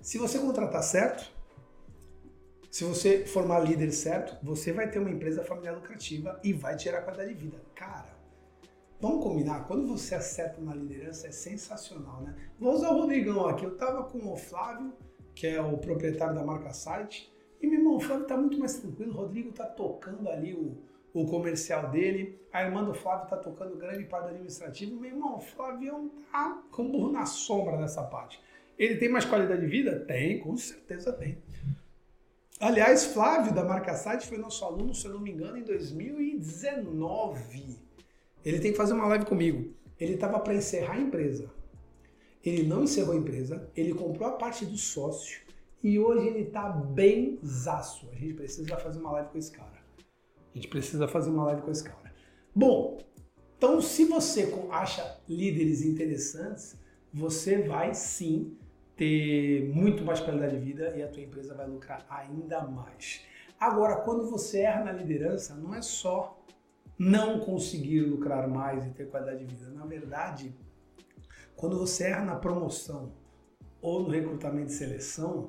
Se 0.00 0.18
você 0.18 0.38
contratar 0.38 0.82
certo, 0.82 1.30
se 2.70 2.84
você 2.84 3.24
formar 3.26 3.60
líder 3.60 3.90
certo, 3.92 4.36
você 4.42 4.72
vai 4.72 4.90
ter 4.90 4.98
uma 4.98 5.10
empresa 5.10 5.42
familiar 5.42 5.74
lucrativa 5.74 6.38
e 6.44 6.52
vai 6.52 6.76
tirar 6.76 7.02
qualidade 7.02 7.34
de 7.34 7.40
vida. 7.40 7.60
Cara, 7.74 8.17
Vamos 9.00 9.22
combinar, 9.22 9.64
quando 9.66 9.86
você 9.86 10.16
acerta 10.16 10.60
uma 10.60 10.74
liderança 10.74 11.28
é 11.28 11.30
sensacional, 11.30 12.20
né? 12.22 12.34
Vou 12.58 12.72
usar 12.72 12.90
o 12.90 13.00
Rodrigão 13.00 13.46
aqui. 13.46 13.64
Eu 13.64 13.76
tava 13.76 14.02
com 14.02 14.32
o 14.32 14.36
Flávio, 14.36 14.92
que 15.34 15.46
é 15.46 15.62
o 15.62 15.78
proprietário 15.78 16.34
da 16.34 16.42
marca 16.42 16.72
Site, 16.72 17.32
e 17.60 17.66
meu 17.66 17.78
irmão, 17.78 17.96
o 17.96 18.00
Flávio 18.00 18.26
tá 18.26 18.36
muito 18.36 18.58
mais 18.58 18.74
tranquilo. 18.74 19.12
O 19.12 19.16
Rodrigo 19.16 19.52
tá 19.52 19.66
tocando 19.66 20.28
ali 20.28 20.52
o, 20.52 20.76
o 21.12 21.26
comercial 21.26 21.90
dele. 21.90 22.40
A 22.52 22.64
irmã 22.64 22.84
do 22.84 22.94
Flávio 22.94 23.28
tá 23.28 23.36
tocando 23.36 23.76
grande 23.76 24.04
parte 24.04 24.24
do 24.24 24.30
administrativo. 24.30 25.00
Meu 25.00 25.10
irmão, 25.10 25.36
o 25.36 25.40
Flávio 25.40 26.10
tá 26.30 26.62
com 26.70 26.90
burro 26.90 27.12
na 27.12 27.26
sombra 27.26 27.76
nessa 27.76 28.02
parte. 28.02 28.40
Ele 28.76 28.96
tem 28.96 29.08
mais 29.08 29.24
qualidade 29.24 29.60
de 29.60 29.66
vida? 29.66 30.00
Tem, 30.06 30.40
com 30.40 30.56
certeza 30.56 31.12
tem. 31.12 31.38
Aliás, 32.60 33.04
Flávio 33.06 33.54
da 33.54 33.64
marca 33.64 33.94
Site 33.94 34.26
foi 34.26 34.38
nosso 34.38 34.64
aluno, 34.64 34.92
se 34.92 35.06
eu 35.06 35.14
não 35.14 35.20
me 35.20 35.30
engano, 35.30 35.56
em 35.56 35.62
2019. 35.62 37.87
Ele 38.44 38.60
tem 38.60 38.72
que 38.72 38.76
fazer 38.76 38.94
uma 38.94 39.06
live 39.06 39.26
comigo. 39.26 39.72
Ele 39.98 40.14
estava 40.14 40.38
para 40.40 40.54
encerrar 40.54 40.94
a 40.94 41.00
empresa. 41.00 41.50
Ele 42.44 42.62
não 42.62 42.84
encerrou 42.84 43.14
a 43.14 43.16
empresa, 43.16 43.68
ele 43.76 43.92
comprou 43.92 44.28
a 44.28 44.32
parte 44.32 44.64
do 44.64 44.76
sócio 44.76 45.40
e 45.82 45.98
hoje 45.98 46.26
ele 46.26 46.40
está 46.40 46.68
bem 46.68 47.38
zaço. 47.44 48.08
A 48.12 48.14
gente 48.14 48.34
precisa 48.34 48.76
fazer 48.76 49.00
uma 49.00 49.12
live 49.12 49.30
com 49.30 49.38
esse 49.38 49.50
cara. 49.50 49.78
A 49.98 50.56
gente 50.56 50.68
precisa 50.68 51.08
fazer 51.08 51.30
uma 51.30 51.44
live 51.44 51.62
com 51.62 51.70
esse 51.70 51.84
cara. 51.84 52.12
Bom, 52.54 52.98
então 53.56 53.80
se 53.80 54.04
você 54.04 54.52
acha 54.70 55.20
líderes 55.28 55.82
interessantes, 55.82 56.76
você 57.12 57.62
vai 57.62 57.92
sim 57.94 58.56
ter 58.96 59.68
muito 59.74 60.04
mais 60.04 60.20
qualidade 60.20 60.58
de 60.58 60.64
vida 60.64 60.96
e 60.96 61.02
a 61.02 61.08
tua 61.08 61.22
empresa 61.22 61.54
vai 61.54 61.68
lucrar 61.68 62.06
ainda 62.08 62.62
mais. 62.62 63.22
Agora, 63.58 63.96
quando 63.96 64.28
você 64.30 64.60
erra 64.60 64.84
na 64.84 64.92
liderança, 64.92 65.54
não 65.54 65.74
é 65.74 65.82
só 65.82 66.40
não 66.98 67.38
conseguir 67.38 68.00
lucrar 68.00 68.48
mais 68.48 68.84
e 68.84 68.90
ter 68.90 69.08
qualidade 69.08 69.44
de 69.44 69.54
vida. 69.54 69.70
Na 69.70 69.86
verdade, 69.86 70.54
quando 71.54 71.78
você 71.78 72.04
erra 72.04 72.24
na 72.24 72.36
promoção 72.36 73.12
ou 73.80 74.02
no 74.02 74.08
recrutamento 74.08 74.72
e 74.72 74.74
seleção, 74.74 75.46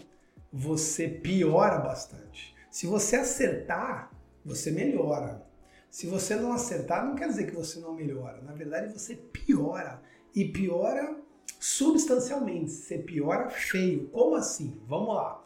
você 0.54 1.08
piora 1.08 1.80
bastante. 1.80 2.56
Se 2.70 2.86
você 2.86 3.16
acertar, 3.16 4.12
você 4.46 4.70
melhora. 4.70 5.44
Se 5.90 6.06
você 6.06 6.36
não 6.36 6.54
acertar, 6.54 7.04
não 7.04 7.16
quer 7.16 7.28
dizer 7.28 7.48
que 7.48 7.56
você 7.56 7.80
não 7.80 7.96
melhora. 7.96 8.42
Na 8.44 8.54
verdade, 8.54 8.94
você 8.94 9.16
piora. 9.16 10.02
E 10.36 10.46
piora 10.46 11.20
substancialmente. 11.60 12.72
Você 12.72 13.00
piora 13.00 13.50
feio. 13.50 14.08
Como 14.10 14.36
assim? 14.36 14.80
Vamos 14.86 15.16
lá. 15.16 15.44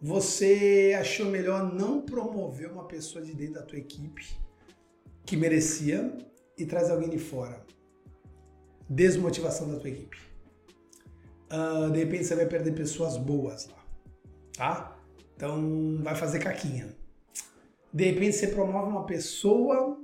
Você 0.00 0.96
achou 0.98 1.26
melhor 1.26 1.74
não 1.74 2.00
promover 2.02 2.70
uma 2.70 2.84
pessoa 2.84 3.24
de 3.24 3.34
dentro 3.34 3.54
da 3.54 3.62
tua 3.62 3.78
equipe 3.78 4.38
que 5.28 5.36
merecia 5.36 6.10
e 6.56 6.64
traz 6.64 6.90
alguém 6.90 7.10
de 7.10 7.18
fora. 7.18 7.62
Desmotivação 8.88 9.70
da 9.70 9.78
tua 9.78 9.90
equipe. 9.90 10.16
Uh, 11.52 11.90
de 11.90 11.98
repente 11.98 12.24
você 12.24 12.34
vai 12.34 12.46
perder 12.46 12.72
pessoas 12.72 13.18
boas 13.18 13.68
lá, 13.68 13.84
tá? 14.56 14.96
Então 15.36 16.00
vai 16.02 16.14
fazer 16.14 16.38
caquinha. 16.38 16.96
De 17.92 18.04
repente 18.04 18.36
você 18.36 18.46
promove 18.48 18.88
uma 18.88 19.04
pessoa 19.04 20.00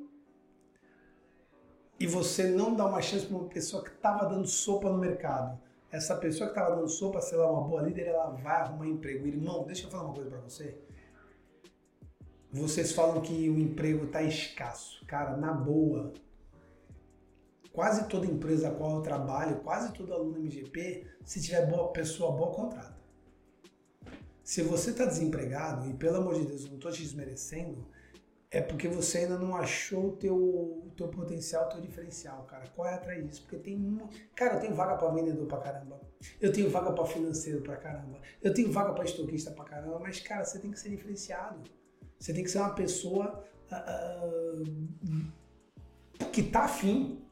e 1.99 2.07
você 2.07 2.49
não 2.49 2.75
dá 2.75 2.85
uma 2.85 3.01
chance 3.01 3.25
para 3.25 3.37
uma 3.37 3.49
pessoa 3.49 3.83
que 3.83 3.91
estava 3.91 4.27
dando 4.27 4.47
sopa 4.47 4.91
no 4.91 4.99
mercado. 4.99 5.59
Essa 5.91 6.17
pessoa 6.17 6.51
que 6.51 6.59
estava 6.59 6.77
dando 6.77 6.89
sopa, 6.89 7.23
sei 7.23 7.39
lá, 7.39 7.51
uma 7.51 7.67
boa 7.67 7.81
líder, 7.81 8.09
ela 8.09 8.29
vai 8.31 8.61
arrumar 8.61 8.87
emprego. 8.87 9.27
Irmão, 9.27 9.65
deixa 9.65 9.87
eu 9.87 9.91
falar 9.91 10.05
uma 10.05 10.15
coisa 10.15 10.29
para 10.29 10.41
você. 10.41 10.84
Vocês 12.55 12.93
falam 12.93 13.21
que 13.21 13.51
o 13.51 13.59
emprego 13.59 14.05
está 14.05 14.23
escasso. 14.23 15.05
Cara, 15.07 15.37
na 15.37 15.53
boa, 15.53 16.13
quase 17.73 18.09
toda 18.09 18.27
empresa 18.27 18.69
a 18.69 18.71
qual 18.71 18.95
eu 18.95 19.03
trabalho, 19.03 19.57
quase 19.57 19.93
todo 19.93 20.15
aluno 20.15 20.39
MGP, 20.39 21.05
se 21.25 21.43
tiver 21.43 21.67
boa 21.67 21.91
pessoa 21.91 22.31
boa, 22.31 22.55
contrata. 22.55 22.97
Se 24.45 24.63
você 24.63 24.91
está 24.91 25.05
desempregado, 25.05 25.91
e 25.91 25.95
pelo 25.95 26.19
amor 26.19 26.37
de 26.37 26.47
Deus, 26.47 26.63
eu 26.63 26.69
não 26.69 26.77
estou 26.77 26.93
te 26.93 27.03
desmerecendo, 27.03 27.89
é 28.53 28.61
porque 28.61 28.87
você 28.87 29.19
ainda 29.19 29.37
não 29.37 29.57
achou 29.57 30.11
o 30.11 30.17
teu, 30.17 30.93
teu 30.97 31.09
potencial, 31.09 31.67
o 31.67 31.69
teu 31.71 31.81
diferencial, 31.81 32.45
cara. 32.45 32.69
Corre 32.69 32.95
atrás 32.95 33.27
disso, 33.27 33.43
porque 33.43 33.57
tem 33.57 33.77
uma... 33.77 34.09
Cara, 34.37 34.55
eu 34.55 34.61
tenho 34.61 34.77
vaga 34.77 34.97
para 34.97 35.11
vendedor 35.11 35.49
pra 35.49 35.59
caramba. 35.59 36.01
Eu 36.41 36.53
tenho 36.53 36.71
vaga 36.71 36.93
para 36.93 37.05
financeiro 37.05 37.63
pra 37.63 37.77
caramba. 37.77 38.21
Eu 38.41 38.55
tenho 38.55 38.71
vaga 38.71 38.93
para 38.93 39.03
estoquista 39.03 39.51
pra 39.51 39.65
caramba, 39.65 39.99
mas, 39.99 40.21
cara, 40.21 40.45
você 40.45 40.61
tem 40.61 40.71
que 40.71 40.79
ser 40.79 40.91
diferenciado. 40.91 41.69
Você 42.25 42.33
tem 42.33 42.43
que 42.43 42.51
ser 42.51 42.57
uma 42.57 42.73
pessoa 42.73 43.45
uh, 43.71 44.65
que 46.33 46.43
tá 46.43 46.61
afim. 46.61 47.23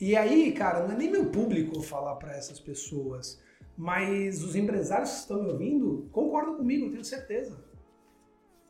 E 0.00 0.16
aí, 0.16 0.50
cara, 0.52 0.86
não 0.86 0.94
é 0.94 0.96
nem 0.96 1.10
meu 1.10 1.26
público 1.26 1.82
falar 1.82 2.16
para 2.16 2.34
essas 2.34 2.58
pessoas, 2.58 3.38
mas 3.76 4.42
os 4.42 4.56
empresários 4.56 5.10
que 5.10 5.16
estão 5.18 5.42
me 5.42 5.50
ouvindo 5.52 6.08
concordam 6.10 6.56
comigo, 6.56 6.90
tenho 6.90 7.04
certeza. 7.04 7.62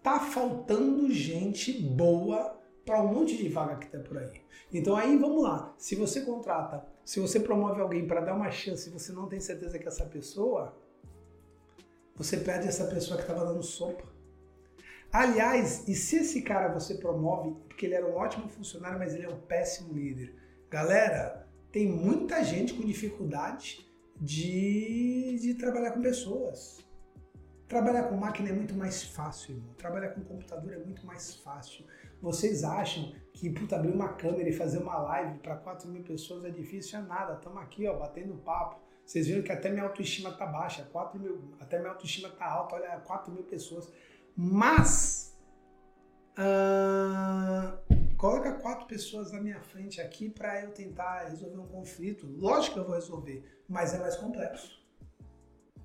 Tá 0.02 0.18
faltando 0.18 1.08
gente 1.12 1.72
boa 1.82 2.60
para 2.84 3.00
um 3.00 3.14
monte 3.14 3.36
de 3.36 3.48
vaga 3.48 3.76
que 3.76 3.86
tá 3.86 4.00
por 4.00 4.18
aí. 4.18 4.42
Então 4.72 4.96
aí 4.96 5.16
vamos 5.16 5.40
lá. 5.40 5.72
Se 5.78 5.94
você 5.94 6.22
contrata, 6.22 6.84
se 7.04 7.20
você 7.20 7.38
promove 7.38 7.80
alguém 7.80 8.08
para 8.08 8.22
dar 8.22 8.34
uma 8.34 8.50
chance 8.50 8.88
e 8.88 8.92
você 8.92 9.12
não 9.12 9.28
tem 9.28 9.38
certeza 9.38 9.78
que 9.78 9.86
essa 9.86 10.04
pessoa 10.04 10.76
você 12.16 12.38
perde 12.38 12.66
essa 12.66 12.86
pessoa 12.86 13.16
que 13.16 13.22
estava 13.22 13.46
dando 13.46 13.62
sopa. 13.62 14.17
Aliás, 15.12 15.88
e 15.88 15.94
se 15.94 16.16
esse 16.16 16.42
cara 16.42 16.68
você 16.68 16.94
promove, 16.94 17.52
porque 17.66 17.86
ele 17.86 17.94
era 17.94 18.06
um 18.06 18.14
ótimo 18.14 18.48
funcionário, 18.48 18.98
mas 18.98 19.14
ele 19.14 19.24
é 19.24 19.28
um 19.28 19.40
péssimo 19.40 19.94
líder? 19.94 20.34
Galera, 20.70 21.48
tem 21.72 21.86
muita 21.86 22.44
gente 22.44 22.74
com 22.74 22.82
dificuldade 22.82 23.88
de, 24.20 25.38
de 25.40 25.54
trabalhar 25.54 25.92
com 25.92 26.02
pessoas. 26.02 26.84
Trabalhar 27.66 28.04
com 28.04 28.16
máquina 28.16 28.50
é 28.50 28.52
muito 28.52 28.74
mais 28.74 29.02
fácil, 29.02 29.56
irmão. 29.56 29.74
Trabalhar 29.74 30.08
com 30.10 30.22
computador 30.22 30.72
é 30.72 30.78
muito 30.78 31.06
mais 31.06 31.34
fácil. 31.36 31.84
Vocês 32.20 32.64
acham 32.64 33.12
que, 33.32 33.50
puta, 33.50 33.76
abrir 33.76 33.92
uma 33.92 34.08
câmera 34.14 34.48
e 34.48 34.52
fazer 34.52 34.78
uma 34.78 34.98
live 34.98 35.38
para 35.38 35.56
4 35.56 35.88
mil 35.88 36.02
pessoas 36.02 36.44
é 36.44 36.50
difícil? 36.50 36.98
É 36.98 37.02
nada. 37.02 37.34
Estamos 37.34 37.62
aqui, 37.62 37.86
ó, 37.86 37.98
batendo 37.98 38.34
papo. 38.36 38.80
Vocês 39.04 39.26
viram 39.26 39.42
que 39.42 39.52
até 39.52 39.70
minha 39.70 39.84
autoestima 39.84 40.30
tá 40.32 40.44
baixa, 40.44 40.86
4 40.92 41.18
mil, 41.18 41.54
até 41.58 41.78
minha 41.78 41.92
autoestima 41.92 42.28
tá 42.28 42.44
alta, 42.44 42.74
olha, 42.74 43.00
4 43.00 43.32
mil 43.32 43.42
pessoas. 43.42 43.90
Mas, 44.40 45.36
uh, 46.38 47.76
coloca 48.16 48.52
quatro 48.52 48.86
pessoas 48.86 49.32
na 49.32 49.40
minha 49.40 49.60
frente 49.60 50.00
aqui 50.00 50.30
para 50.30 50.62
eu 50.62 50.70
tentar 50.70 51.24
resolver 51.24 51.58
um 51.58 51.66
conflito. 51.66 52.24
Lógico 52.38 52.74
que 52.74 52.80
eu 52.80 52.84
vou 52.84 52.94
resolver, 52.94 53.44
mas 53.68 53.94
é 53.94 53.98
mais 53.98 54.14
complexo. 54.14 54.80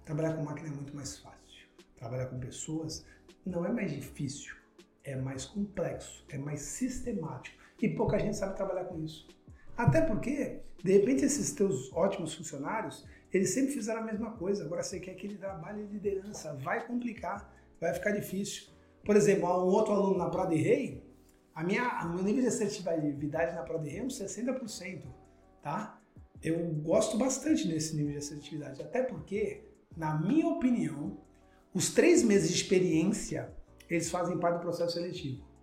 Trabalhar 0.06 0.36
com 0.36 0.44
máquina 0.44 0.68
é 0.68 0.72
muito 0.72 0.96
mais 0.96 1.18
fácil. 1.18 1.68
Trabalhar 1.96 2.28
com 2.28 2.40
pessoas 2.40 3.04
não 3.44 3.66
é 3.66 3.72
mais 3.72 3.92
difícil, 3.92 4.56
é 5.04 5.16
mais 5.16 5.46
complexo, 5.46 6.24
é 6.30 6.38
mais 6.38 6.62
sistemático. 6.62 7.58
E 7.82 7.90
pouca 7.90 8.20
gente 8.20 8.38
sabe 8.38 8.56
trabalhar 8.56 8.86
com 8.86 9.04
isso. 9.04 9.28
Até 9.76 10.00
porque, 10.00 10.60
de 10.84 10.92
repente, 10.92 11.26
esses 11.26 11.54
teus 11.54 11.92
ótimos 11.92 12.36
funcionários, 12.36 13.04
eles 13.34 13.50
sempre 13.50 13.74
fizeram 13.74 14.02
a 14.02 14.06
mesma 14.06 14.34
coisa. 14.34 14.64
Agora 14.64 14.84
você 14.84 15.00
quer 15.00 15.16
que 15.16 15.26
ele 15.26 15.38
trabalhe 15.38 15.88
de 15.88 15.94
liderança, 15.94 16.54
vai 16.54 16.86
complicar, 16.86 17.52
vai 17.84 17.94
ficar 17.94 18.12
difícil. 18.12 18.72
Por 19.06 19.16
exemplo, 19.16 19.48
um 19.48 19.68
outro 19.68 19.94
aluno 19.94 20.18
na 20.18 20.30
Prado 20.30 20.56
Rei, 20.56 21.04
a 21.54 21.64
minha, 21.64 22.06
o 22.06 22.14
meu 22.16 22.24
nível 22.24 22.42
de 22.42 22.48
assertividade 22.48 23.56
na 23.56 23.64
Prado 23.64 23.86
Rei 23.86 24.00
é 24.00 24.04
uns 24.04 24.20
60%, 24.20 25.04
tá? 25.62 26.02
Eu 26.42 26.60
gosto 26.76 27.18
bastante 27.18 27.68
desse 27.68 27.96
nível 27.96 28.12
de 28.12 28.18
assertividade, 28.18 28.82
até 28.82 29.04
porque, 29.04 29.66
na 29.96 30.20
minha 30.20 30.48
opinião, 30.48 31.18
os 31.74 31.94
três 31.94 32.24
meses 32.24 32.50
de 32.50 32.56
experiência, 32.56 33.54
eles 33.90 34.10
fazem 34.10 34.38
parte 34.40 34.58
do 34.58 34.62
processo 34.62 34.94
seletivo 34.94 35.54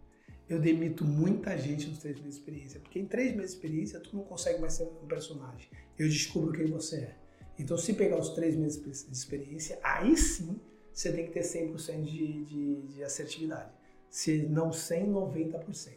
eu 0.51 0.59
demito 0.59 1.05
muita 1.05 1.57
gente 1.57 1.87
nos 1.87 2.01
três 2.01 2.19
meses 2.19 2.35
de 2.35 2.41
experiência. 2.41 2.81
Porque 2.81 2.99
em 2.99 3.07
três 3.07 3.35
meses 3.37 3.53
de 3.53 3.57
experiência, 3.59 4.01
tu 4.01 4.17
não 4.17 4.25
consegue 4.25 4.61
mais 4.61 4.73
ser 4.73 4.83
um 4.83 5.07
personagem. 5.07 5.71
Eu 5.97 6.09
descubro 6.09 6.51
quem 6.51 6.67
você 6.67 6.97
é. 6.97 7.17
Então, 7.57 7.79
se 7.79 7.93
pegar 7.93 8.19
os 8.19 8.31
três 8.31 8.57
meses 8.57 8.83
de 8.83 9.17
experiência, 9.17 9.79
aí 9.81 10.17
sim 10.17 10.61
você 11.01 11.13
tem 11.13 11.25
que 11.25 11.33
ter 11.33 11.41
100% 11.41 12.03
de, 12.03 12.45
de, 12.45 12.83
de 12.83 13.03
assertividade. 13.03 13.71
Se 14.11 14.43
não 14.43 14.71
100, 14.71 15.11
90%. 15.11 15.93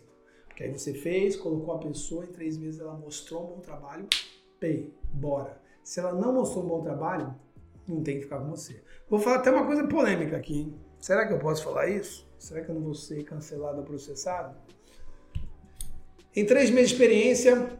Porque 0.48 0.64
aí 0.64 0.72
você 0.72 0.94
fez, 0.94 1.36
colocou 1.36 1.74
a 1.74 1.80
pessoa, 1.80 2.24
em 2.24 2.32
três 2.32 2.58
meses 2.58 2.80
ela 2.80 2.94
mostrou 2.94 3.44
um 3.44 3.56
bom 3.56 3.60
trabalho, 3.60 4.08
pay, 4.62 4.94
bora. 5.12 5.62
Se 5.84 6.00
ela 6.00 6.14
não 6.14 6.32
mostrou 6.32 6.64
um 6.64 6.68
bom 6.70 6.82
trabalho, 6.82 7.36
não 7.86 8.02
tem 8.02 8.16
que 8.16 8.24
ficar 8.24 8.40
com 8.40 8.50
você. 8.50 8.82
Vou 9.10 9.20
falar 9.20 9.38
até 9.38 9.52
uma 9.52 9.66
coisa 9.66 9.86
polêmica 9.86 10.38
aqui, 10.38 10.60
hein? 10.62 10.80
Será 11.00 11.28
que 11.28 11.34
eu 11.34 11.40
posso 11.40 11.66
falar 11.66 11.90
isso? 11.90 12.26
Será 12.40 12.64
que 12.64 12.70
eu 12.70 12.76
não 12.76 12.84
vou 12.84 12.96
ser 12.96 13.26
cancelado 13.26 13.80
ou 13.80 13.84
processado? 13.84 14.58
Em 16.34 16.46
três 16.46 16.70
meses 16.70 16.92
de 16.92 16.96
experiência, 16.96 17.78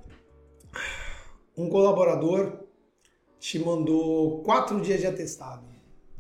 um 1.56 1.70
colaborador 1.70 2.66
te 3.40 3.60
mandou 3.60 4.44
quatro 4.44 4.82
dias 4.82 5.00
de 5.00 5.08
atestado. 5.08 5.73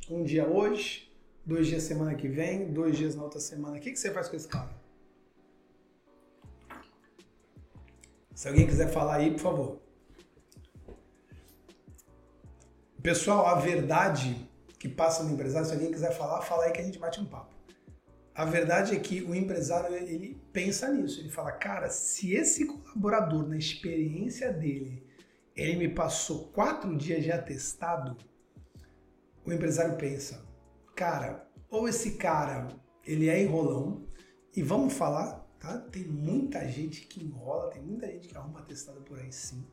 Um 0.10 0.24
dia 0.24 0.48
hoje, 0.48 1.12
dois 1.45 1.67
dias 1.67 1.83
semana 1.83 2.13
que 2.15 2.27
vem, 2.27 2.72
dois 2.72 2.98
dias 2.98 3.15
na 3.15 3.24
outra 3.24 3.39
semana. 3.39 3.77
O 3.77 3.79
que, 3.79 3.91
que 3.91 4.00
você 4.00 4.12
faz 4.12 4.27
com 4.27 4.36
esse 4.36 4.48
cara? 4.48 4.69
Se 8.36 8.48
alguém 8.48 8.65
quiser 8.65 8.91
falar 8.91 9.16
aí, 9.16 9.31
por 9.31 9.39
favor. 9.39 9.81
Pessoal, 13.01 13.46
a 13.46 13.55
verdade 13.55 14.50
que 14.79 14.89
passa 14.89 15.24
no 15.24 15.31
empresário, 15.31 15.68
se 15.68 15.74
alguém 15.74 15.92
quiser 15.92 16.11
falar, 16.18 16.42
fala 16.42 16.66
aí 16.66 16.72
que 16.72 16.81
a 16.81 16.83
gente 16.83 17.00
bate 17.00 17.20
um 17.20 17.25
papo. 17.25 17.53
A 18.35 18.46
verdade 18.46 18.96
é 18.96 19.00
que 19.00 19.22
o 19.22 19.35
empresário 19.35 19.96
ele 19.96 20.42
pensa 20.51 20.92
nisso, 20.92 21.20
ele 21.20 21.29
fala, 21.29 21.51
cara, 21.51 21.89
se 21.89 22.33
esse 22.33 22.66
colaborador 22.66 23.48
na 23.48 23.57
experiência 23.57 24.51
dele 24.51 25.03
ele 25.55 25.75
me 25.75 25.87
passou 25.87 26.48
quatro 26.48 26.96
dias 26.98 27.24
de 27.24 27.31
atestado, 27.31 28.18
o 29.46 29.51
empresário 29.51 29.96
pensa, 29.98 30.46
cara, 30.96 31.48
ou 31.70 31.88
esse 31.88 32.14
cara 32.18 32.68
ele 33.06 33.29
é 33.29 33.42
enrolão 33.42 34.06
e 34.56 34.62
vamos 34.62 34.94
falar, 34.94 35.46
tá? 35.60 35.77
Tem 35.77 36.03
muita 36.03 36.66
gente 36.68 37.08
que 37.08 37.24
enrola, 37.24 37.72
tem 37.72 37.82
muita 37.82 38.08
gente 38.08 38.27
que 38.27 38.38
arruma 38.38 38.60
atestado 38.60 39.01
por 39.01 39.20
aí 39.20 39.32
sim. 39.32 39.66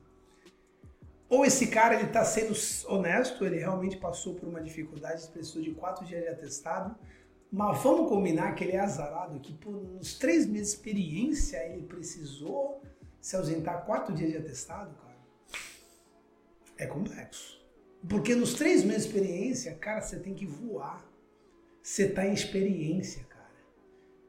Ou 1.28 1.44
esse 1.44 1.68
cara 1.68 1.94
ele 1.94 2.06
está 2.06 2.24
sendo 2.24 2.54
honesto, 2.88 3.44
ele 3.44 3.58
realmente 3.58 3.96
passou 3.96 4.34
por 4.34 4.48
uma 4.48 4.60
dificuldade, 4.60 5.28
precisou 5.28 5.62
de 5.62 5.72
quatro 5.72 6.04
dias 6.04 6.22
de 6.22 6.28
atestado, 6.28 6.96
mas 7.52 7.80
vamos 7.82 8.08
combinar 8.08 8.54
que 8.54 8.64
ele 8.64 8.72
é 8.72 8.80
azarado, 8.80 9.38
que 9.38 9.52
por 9.52 9.74
uns 9.74 10.18
três 10.18 10.46
meses 10.46 10.70
de 10.70 10.76
experiência 10.76 11.64
ele 11.68 11.86
precisou 11.86 12.82
se 13.20 13.36
ausentar 13.36 13.84
quatro 13.84 14.12
dias 14.14 14.30
de 14.32 14.38
atestado, 14.38 14.92
cara 14.94 15.10
é 16.80 16.86
complexo. 16.86 17.59
Porque 18.08 18.34
nos 18.34 18.54
três 18.54 18.82
meses 18.82 19.02
de 19.02 19.08
experiência, 19.08 19.74
cara, 19.74 20.00
você 20.00 20.18
tem 20.18 20.34
que 20.34 20.46
voar. 20.46 21.04
Você 21.82 22.08
tá 22.08 22.26
em 22.26 22.32
experiência, 22.32 23.24
cara. 23.24 23.50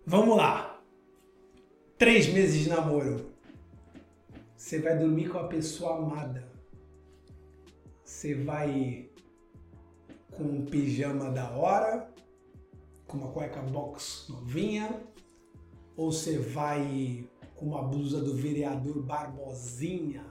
Vamos 0.05 0.35
lá. 0.35 0.81
Três 1.97 2.27
meses 2.27 2.63
de 2.63 2.69
namoro. 2.69 3.31
Você 4.55 4.79
vai 4.79 4.97
dormir 4.97 5.29
com 5.29 5.37
a 5.37 5.47
pessoa 5.47 5.97
amada. 5.97 6.47
Você 8.03 8.35
vai 8.35 9.09
com 10.31 10.43
um 10.43 10.65
pijama 10.65 11.29
da 11.29 11.49
hora, 11.51 12.09
com 13.07 13.17
uma 13.17 13.31
cueca 13.31 13.61
box 13.61 14.27
novinha, 14.29 15.01
ou 15.95 16.11
você 16.11 16.37
vai 16.37 17.27
com 17.55 17.67
uma 17.67 17.83
blusa 17.83 18.21
do 18.21 18.35
vereador 18.35 19.01
Barbosinha 19.01 20.30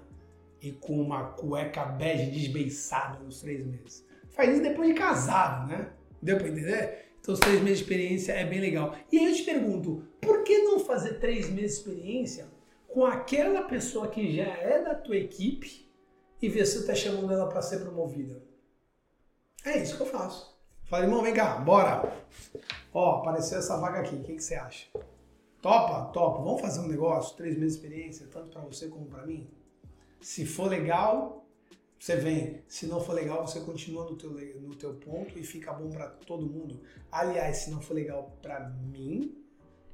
e 0.61 0.73
com 0.73 1.01
uma 1.01 1.31
cueca 1.33 1.85
bege 1.85 2.31
desbeiçada 2.31 3.19
nos 3.21 3.41
três 3.41 3.65
meses. 3.65 4.07
Faz 4.31 4.51
isso 4.51 4.63
depois 4.63 4.89
de 4.89 4.95
casado, 4.95 5.69
né? 5.69 5.93
Deu 6.23 6.37
para 6.37 6.49
entender? 6.49 7.11
Então, 7.21 7.35
os 7.35 7.41
três 7.41 7.61
meses 7.61 7.79
de 7.79 7.85
experiência 7.85 8.33
é 8.33 8.45
bem 8.45 8.61
legal. 8.61 8.95
E 9.11 9.19
aí 9.19 9.27
eu 9.27 9.35
te 9.35 9.43
pergunto, 9.43 10.05
por 10.21 10.43
que 10.43 10.59
não 10.59 10.81
fazer 10.81 11.19
três 11.19 11.51
meses 11.51 11.83
de 11.83 11.91
experiência 11.91 12.49
com 12.89 13.05
aquela 13.05 13.63
pessoa 13.63 14.09
que 14.09 14.35
já 14.35 14.45
é 14.45 14.83
da 14.83 14.95
tua 14.95 15.17
equipe 15.17 15.91
e 16.41 16.49
ver 16.49 16.67
se 16.67 16.75
você 16.75 16.81
está 16.81 16.95
chamando 16.95 17.33
ela 17.33 17.49
para 17.49 17.63
ser 17.63 17.81
promovida? 17.81 18.43
É 19.65 19.79
isso 19.83 19.97
que 19.97 20.03
eu 20.03 20.07
faço. 20.07 20.59
Fala, 20.85 21.05
irmão, 21.05 21.23
vem 21.23 21.35
cá, 21.35 21.57
bora. 21.59 22.11
Ó, 22.93 23.19
apareceu 23.19 23.59
essa 23.59 23.77
vaga 23.79 24.01
aqui, 24.01 24.17
o 24.17 24.23
que, 24.23 24.35
que 24.35 24.43
você 24.43 24.55
acha? 24.55 24.89
Topa? 25.61 26.11
Topa. 26.13 26.43
Vamos 26.43 26.61
fazer 26.61 26.81
um 26.81 26.89
negócio, 26.89 27.37
três 27.37 27.57
meses 27.57 27.77
de 27.77 27.87
experiência, 27.87 28.27
tanto 28.33 28.49
para 28.49 28.63
você 28.63 28.89
como 28.89 29.07
para 29.07 29.27
mim? 29.27 29.49
Se 30.21 30.45
for 30.45 30.69
legal, 30.69 31.47
você 31.99 32.17
vem. 32.17 32.63
Se 32.69 32.87
não 32.87 33.01
for 33.01 33.15
legal, 33.15 33.47
você 33.47 33.61
continua 33.61 34.05
no 34.05 34.17
teu, 34.17 34.31
no 34.31 34.75
teu 34.75 34.95
ponto 34.95 35.39
e 35.39 35.43
fica 35.43 35.73
bom 35.73 35.91
para 35.91 36.09
todo 36.09 36.47
mundo. 36.47 36.81
Aliás, 37.11 37.59
se 37.59 37.71
não 37.71 37.81
for 37.81 37.95
legal 37.95 38.37
para 38.41 38.69
mim, 38.69 39.37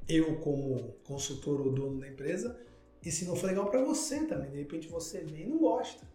eu 0.09 0.37
como 0.41 0.95
consultor 1.05 1.61
ou 1.61 1.73
dono 1.73 1.99
da 1.99 2.09
empresa, 2.09 2.59
e 3.05 3.11
se 3.11 3.25
não 3.25 3.37
for 3.37 3.47
legal 3.47 3.71
para 3.71 3.85
você 3.85 4.25
também, 4.25 4.51
de 4.51 4.59
repente 4.59 4.89
você 4.89 5.21
vem 5.21 5.43
e 5.43 5.47
não 5.47 5.59
gosta. 5.59 6.07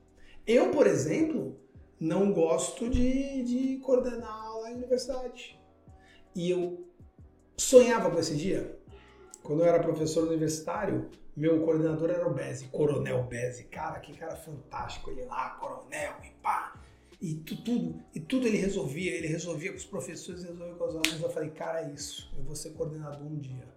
Eu, 0.45 0.71
por 0.71 0.87
exemplo, 0.87 1.59
não 1.99 2.33
gosto 2.33 2.89
de, 2.89 3.43
de 3.43 3.77
coordenar 3.77 4.29
aula 4.29 4.71
em 4.71 4.75
universidade. 4.75 5.59
E 6.35 6.49
eu 6.49 6.85
sonhava 7.55 8.09
com 8.09 8.19
esse 8.19 8.35
dia. 8.35 8.77
Quando 9.43 9.61
eu 9.61 9.67
era 9.67 9.81
professor 9.81 10.27
universitário, 10.27 11.09
meu 11.35 11.61
coordenador 11.63 12.09
era 12.09 12.27
o 12.27 12.33
Beze, 12.33 12.67
Coronel 12.67 13.23
Beze. 13.23 13.63
Cara, 13.65 13.99
que 13.99 14.15
cara 14.17 14.35
fantástico. 14.35 15.09
Ele 15.11 15.25
lá, 15.25 15.51
coronel, 15.51 16.15
e 16.23 16.29
pá. 16.41 16.73
E 17.21 17.35
tudo, 17.35 18.01
e 18.13 18.19
tudo 18.19 18.47
ele 18.47 18.57
resolvia. 18.57 19.11
Ele 19.13 19.27
resolvia 19.27 19.71
com 19.71 19.77
os 19.77 19.85
professores, 19.85 20.43
resolvia 20.43 20.75
com 20.75 20.83
os 20.83 20.95
alunos. 20.95 21.21
Eu 21.21 21.29
falei, 21.29 21.51
cara, 21.51 21.81
é 21.83 21.91
isso. 21.91 22.31
Eu 22.37 22.43
vou 22.43 22.55
ser 22.55 22.71
coordenador 22.71 23.25
um 23.25 23.37
dia. 23.37 23.67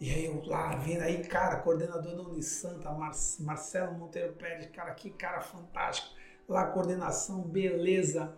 E 0.00 0.10
aí 0.10 0.26
eu 0.26 0.42
lá, 0.46 0.74
vendo 0.76 1.02
aí, 1.02 1.22
cara, 1.22 1.60
coordenador 1.60 2.16
da 2.16 2.22
Unisanta, 2.22 2.90
Mar 2.90 3.12
Marcelo 3.38 3.94
Monteiro 3.94 4.32
Pérez, 4.32 4.68
cara, 4.72 4.92
que 4.94 5.10
cara 5.10 5.40
fantástico. 5.40 6.08
Lá, 6.48 6.66
coordenação, 6.66 7.42
beleza 7.42 8.36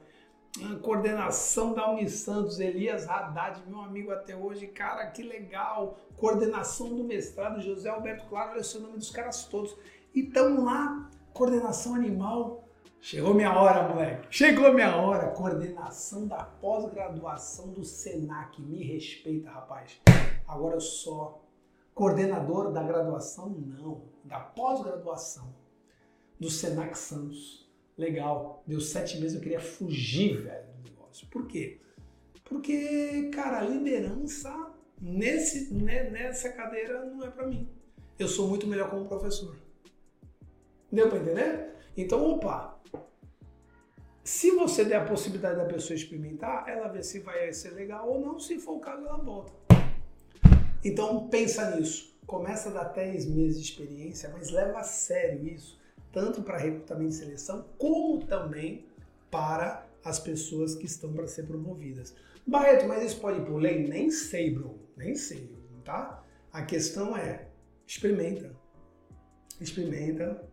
coordenação 0.83 1.75
da 1.75 1.91
Unisantos, 1.91 2.61
Elias 2.61 3.09
Haddad, 3.09 3.63
meu 3.67 3.81
amigo 3.81 4.13
até 4.13 4.37
hoje, 4.37 4.69
cara, 4.69 5.07
que 5.07 5.23
legal. 5.23 5.99
Coordenação 6.17 6.95
do 6.95 7.03
mestrado, 7.05 7.61
José 7.61 7.89
Alberto 7.89 8.27
Claro, 8.29 8.53
olha 8.53 8.61
o 8.61 8.65
seu 8.65 8.81
nome 8.81 8.97
dos 8.97 9.11
caras 9.11 9.45
todos. 9.45 9.77
E 10.15 10.21
estamos 10.21 10.65
lá, 10.65 11.11
coordenação 11.33 11.95
animal, 11.95 12.65
Chegou 13.07 13.35
minha 13.35 13.55
hora, 13.55 13.87
moleque. 13.87 14.29
Chegou 14.31 14.73
minha 14.73 14.97
hora. 14.97 15.29
Coordenação 15.29 16.27
da 16.27 16.43
pós-graduação 16.43 17.69
do 17.69 17.85
Senac. 17.85 18.63
Me 18.63 18.83
respeita, 18.83 19.51
rapaz. 19.51 20.01
Agora 20.49 20.77
eu 20.77 20.81
sou 20.81 21.45
coordenador 21.95 22.73
da 22.73 22.83
graduação? 22.83 23.51
Não. 23.51 24.01
Da 24.25 24.41
pós-graduação 24.41 25.55
do 26.41 26.49
Senac 26.49 26.97
Santos. 26.97 27.64
Legal. 27.97 28.63
Deu 28.67 28.81
sete 28.81 29.19
meses, 29.19 29.37
eu 29.37 29.41
queria 29.41 29.61
fugir, 29.61 30.43
velho, 30.43 30.67
do 30.75 30.91
negócio. 30.91 31.27
Por 31.29 31.47
quê? 31.47 31.81
Porque, 32.45 33.31
cara, 33.33 33.61
a 33.61 33.65
liderança 33.65 34.73
nesse, 35.01 35.73
né, 35.73 36.11
nessa 36.11 36.51
cadeira 36.51 37.05
não 37.05 37.25
é 37.25 37.31
para 37.31 37.47
mim. 37.47 37.69
Eu 38.19 38.29
sou 38.29 38.49
muito 38.49 38.67
melhor 38.67 38.91
como 38.91 39.07
professor. 39.07 39.57
Deu 40.91 41.09
para 41.09 41.19
entender? 41.19 41.75
Então, 41.97 42.25
opa, 42.25 42.81
se 44.23 44.53
você 44.53 44.85
der 44.85 44.97
a 44.97 45.05
possibilidade 45.05 45.57
da 45.57 45.65
pessoa 45.65 45.95
experimentar, 45.95 46.69
ela 46.69 46.89
vê 46.89 47.03
se 47.03 47.21
vai 47.21 47.53
ser 47.53 47.71
legal 47.71 48.09
ou 48.09 48.21
não, 48.21 48.39
se 48.39 48.59
for 48.59 48.77
o 48.77 48.81
caso, 48.81 49.05
ela 49.05 49.19
volta. 49.19 49.53
Então 50.85 51.29
pensa 51.29 51.77
nisso. 51.77 52.19
Começa 52.27 52.71
a 52.71 52.73
dar 52.73 52.85
10 52.85 53.27
meses 53.27 53.63
de 53.63 53.71
experiência, 53.71 54.31
mas 54.33 54.51
leva 54.51 54.79
a 54.79 54.83
sério 54.83 55.47
isso, 55.47 55.79
tanto 56.15 56.43
para 56.43 56.57
recrutamento 56.57 57.11
e 57.11 57.15
seleção, 57.15 57.67
como 57.77 58.25
também 58.25 58.87
para 59.31 59.87
as 60.03 60.19
pessoas 60.19 60.75
que 60.75 60.87
estão 60.87 61.13
para 61.13 61.27
ser 61.27 61.43
promovidas. 61.43 62.15
Barreto, 62.47 62.87
mas 62.87 63.05
isso 63.05 63.21
pode 63.21 63.41
ir 63.41 63.45
por 63.45 63.57
lei? 63.57 63.87
Nem 63.87 64.11
sei, 64.11 64.55
bro. 64.55 64.79
Nem 64.97 65.15
sei, 65.15 65.51
tá? 65.85 66.25
A 66.53 66.63
questão 66.63 67.17
é, 67.17 67.49
experimenta. 67.87 68.55
Experimenta, 69.61 70.49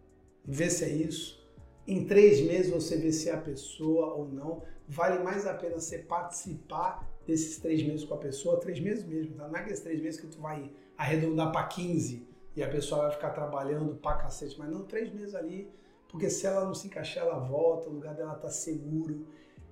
vê 0.45 0.69
se 0.69 0.83
é 0.83 0.89
isso 0.89 1.41
em 1.87 2.05
três 2.05 2.41
meses 2.41 2.71
você 2.71 2.95
vê 2.95 3.11
se 3.11 3.29
é 3.29 3.33
a 3.33 3.37
pessoa 3.37 4.13
ou 4.13 4.27
não. 4.27 4.63
Vale 4.87 5.23
mais 5.23 5.45
a 5.45 5.53
pena 5.53 5.79
você 5.79 5.97
participar 5.99 7.09
desses 7.25 7.57
três 7.57 7.83
meses 7.83 8.03
com 8.03 8.13
a 8.13 8.17
pessoa, 8.17 8.59
três 8.59 8.79
meses 8.79 9.05
mesmo, 9.05 9.35
tá? 9.35 9.47
Não 9.47 9.55
é 9.55 9.59
aqueles 9.59 9.79
três 9.79 10.01
meses 10.01 10.19
que 10.19 10.27
tu 10.27 10.39
vai 10.39 10.71
arredondar 10.97 11.51
para 11.51 11.67
15 11.67 12.27
e 12.55 12.63
a 12.63 12.69
pessoa 12.69 13.03
vai 13.03 13.11
ficar 13.11 13.29
trabalhando 13.29 13.95
pra 13.95 14.15
cacete, 14.15 14.57
mas 14.59 14.69
não, 14.69 14.83
três 14.83 15.13
meses 15.13 15.35
ali, 15.35 15.71
porque 16.09 16.29
se 16.29 16.45
ela 16.45 16.65
não 16.65 16.73
se 16.73 16.87
encaixar, 16.87 17.25
ela 17.25 17.39
volta, 17.39 17.89
o 17.89 17.93
lugar 17.93 18.13
dela 18.13 18.35
tá 18.35 18.49
seguro. 18.49 19.25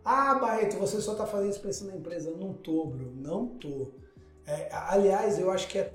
Ah, 0.03 0.35
Barreto, 0.35 0.77
você 0.77 1.01
só 1.01 1.13
tá 1.13 1.25
fazendo 1.25 1.51
isso 1.51 1.61
pensando 1.61 1.89
na 1.89 1.97
empresa. 1.97 2.31
Não 2.31 2.53
tô, 2.53 2.85
bro, 2.85 3.11
não 3.13 3.47
tô. 3.47 3.91
É, 4.47 4.69
aliás, 4.71 5.37
eu 5.37 5.51
acho 5.51 5.67
que 5.67 5.77
é 5.77 5.93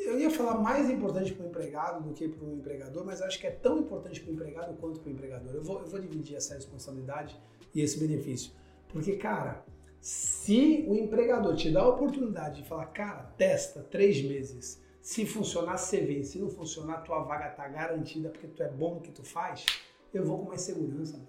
eu 0.00 0.18
ia 0.18 0.30
falar 0.30 0.58
mais 0.58 0.88
importante 0.88 1.32
para 1.32 1.44
o 1.44 1.48
empregado 1.48 2.02
do 2.02 2.14
que 2.14 2.28
para 2.28 2.44
o 2.44 2.54
empregador, 2.54 3.04
mas 3.04 3.20
acho 3.20 3.38
que 3.38 3.46
é 3.46 3.50
tão 3.50 3.78
importante 3.78 4.20
para 4.20 4.30
o 4.30 4.34
empregado 4.34 4.74
quanto 4.78 5.00
para 5.00 5.08
o 5.08 5.12
empregador. 5.12 5.54
Eu 5.54 5.62
vou, 5.62 5.80
eu 5.80 5.86
vou 5.86 6.00
dividir 6.00 6.36
essa 6.36 6.54
responsabilidade 6.54 7.38
e 7.74 7.80
esse 7.80 7.98
benefício. 7.98 8.52
Porque, 8.88 9.16
cara, 9.16 9.64
se 10.00 10.84
o 10.88 10.94
empregador 10.94 11.54
te 11.54 11.70
dá 11.70 11.82
a 11.82 11.88
oportunidade 11.88 12.62
de 12.62 12.68
falar, 12.68 12.86
cara, 12.86 13.22
testa 13.36 13.82
três 13.82 14.22
meses, 14.22 14.82
se 15.10 15.26
funcionar, 15.26 15.76
você 15.76 16.00
vem. 16.02 16.22
Se 16.22 16.38
não 16.38 16.48
funcionar, 16.48 17.02
tua 17.02 17.24
vaga 17.24 17.48
tá 17.48 17.66
garantida 17.66 18.28
porque 18.28 18.46
tu 18.46 18.62
é 18.62 18.68
bom 18.68 18.94
no 18.94 19.00
que 19.00 19.10
tu 19.10 19.24
faz, 19.24 19.66
eu 20.14 20.24
vou 20.24 20.38
com 20.38 20.44
mais 20.44 20.60
segurança. 20.60 21.20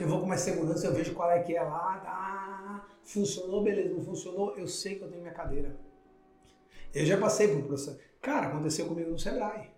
Eu 0.00 0.06
vou 0.06 0.20
com 0.20 0.26
mais 0.26 0.40
segurança, 0.42 0.86
eu 0.86 0.94
vejo 0.94 1.12
qual 1.12 1.28
é 1.32 1.42
que 1.42 1.56
é 1.56 1.62
lá, 1.64 1.98
tá, 1.98 2.86
funcionou, 3.02 3.64
beleza, 3.64 3.92
não 3.92 4.04
funcionou, 4.04 4.56
eu 4.56 4.68
sei 4.68 4.94
que 4.94 5.02
eu 5.02 5.08
tenho 5.08 5.20
minha 5.20 5.34
cadeira. 5.34 5.76
Eu 6.94 7.04
já 7.04 7.18
passei 7.18 7.48
por 7.48 7.56
um 7.56 7.66
processo. 7.66 7.98
Cara, 8.22 8.46
aconteceu 8.46 8.86
comigo 8.86 9.10
no 9.10 9.18
Sebrae. 9.18 9.68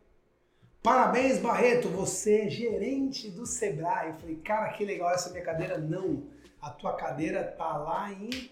Parabéns, 0.83 1.39
Barreto, 1.39 1.89
você 1.89 2.43
é 2.43 2.51
gerente 2.51 3.31
do 3.31 3.47
Sebrae. 3.47 4.11
Eu 4.11 4.17
falei, 4.17 4.37
cara, 4.37 4.71
que 4.75 4.85
legal 4.85 5.11
essa 5.13 5.31
minha 5.31 5.43
cadeira. 5.43 5.79
Não, 5.79 6.25
a 6.61 6.69
tua 6.69 6.93
cadeira 6.93 7.43
tá 7.43 7.75
lá 7.75 8.13
em 8.13 8.51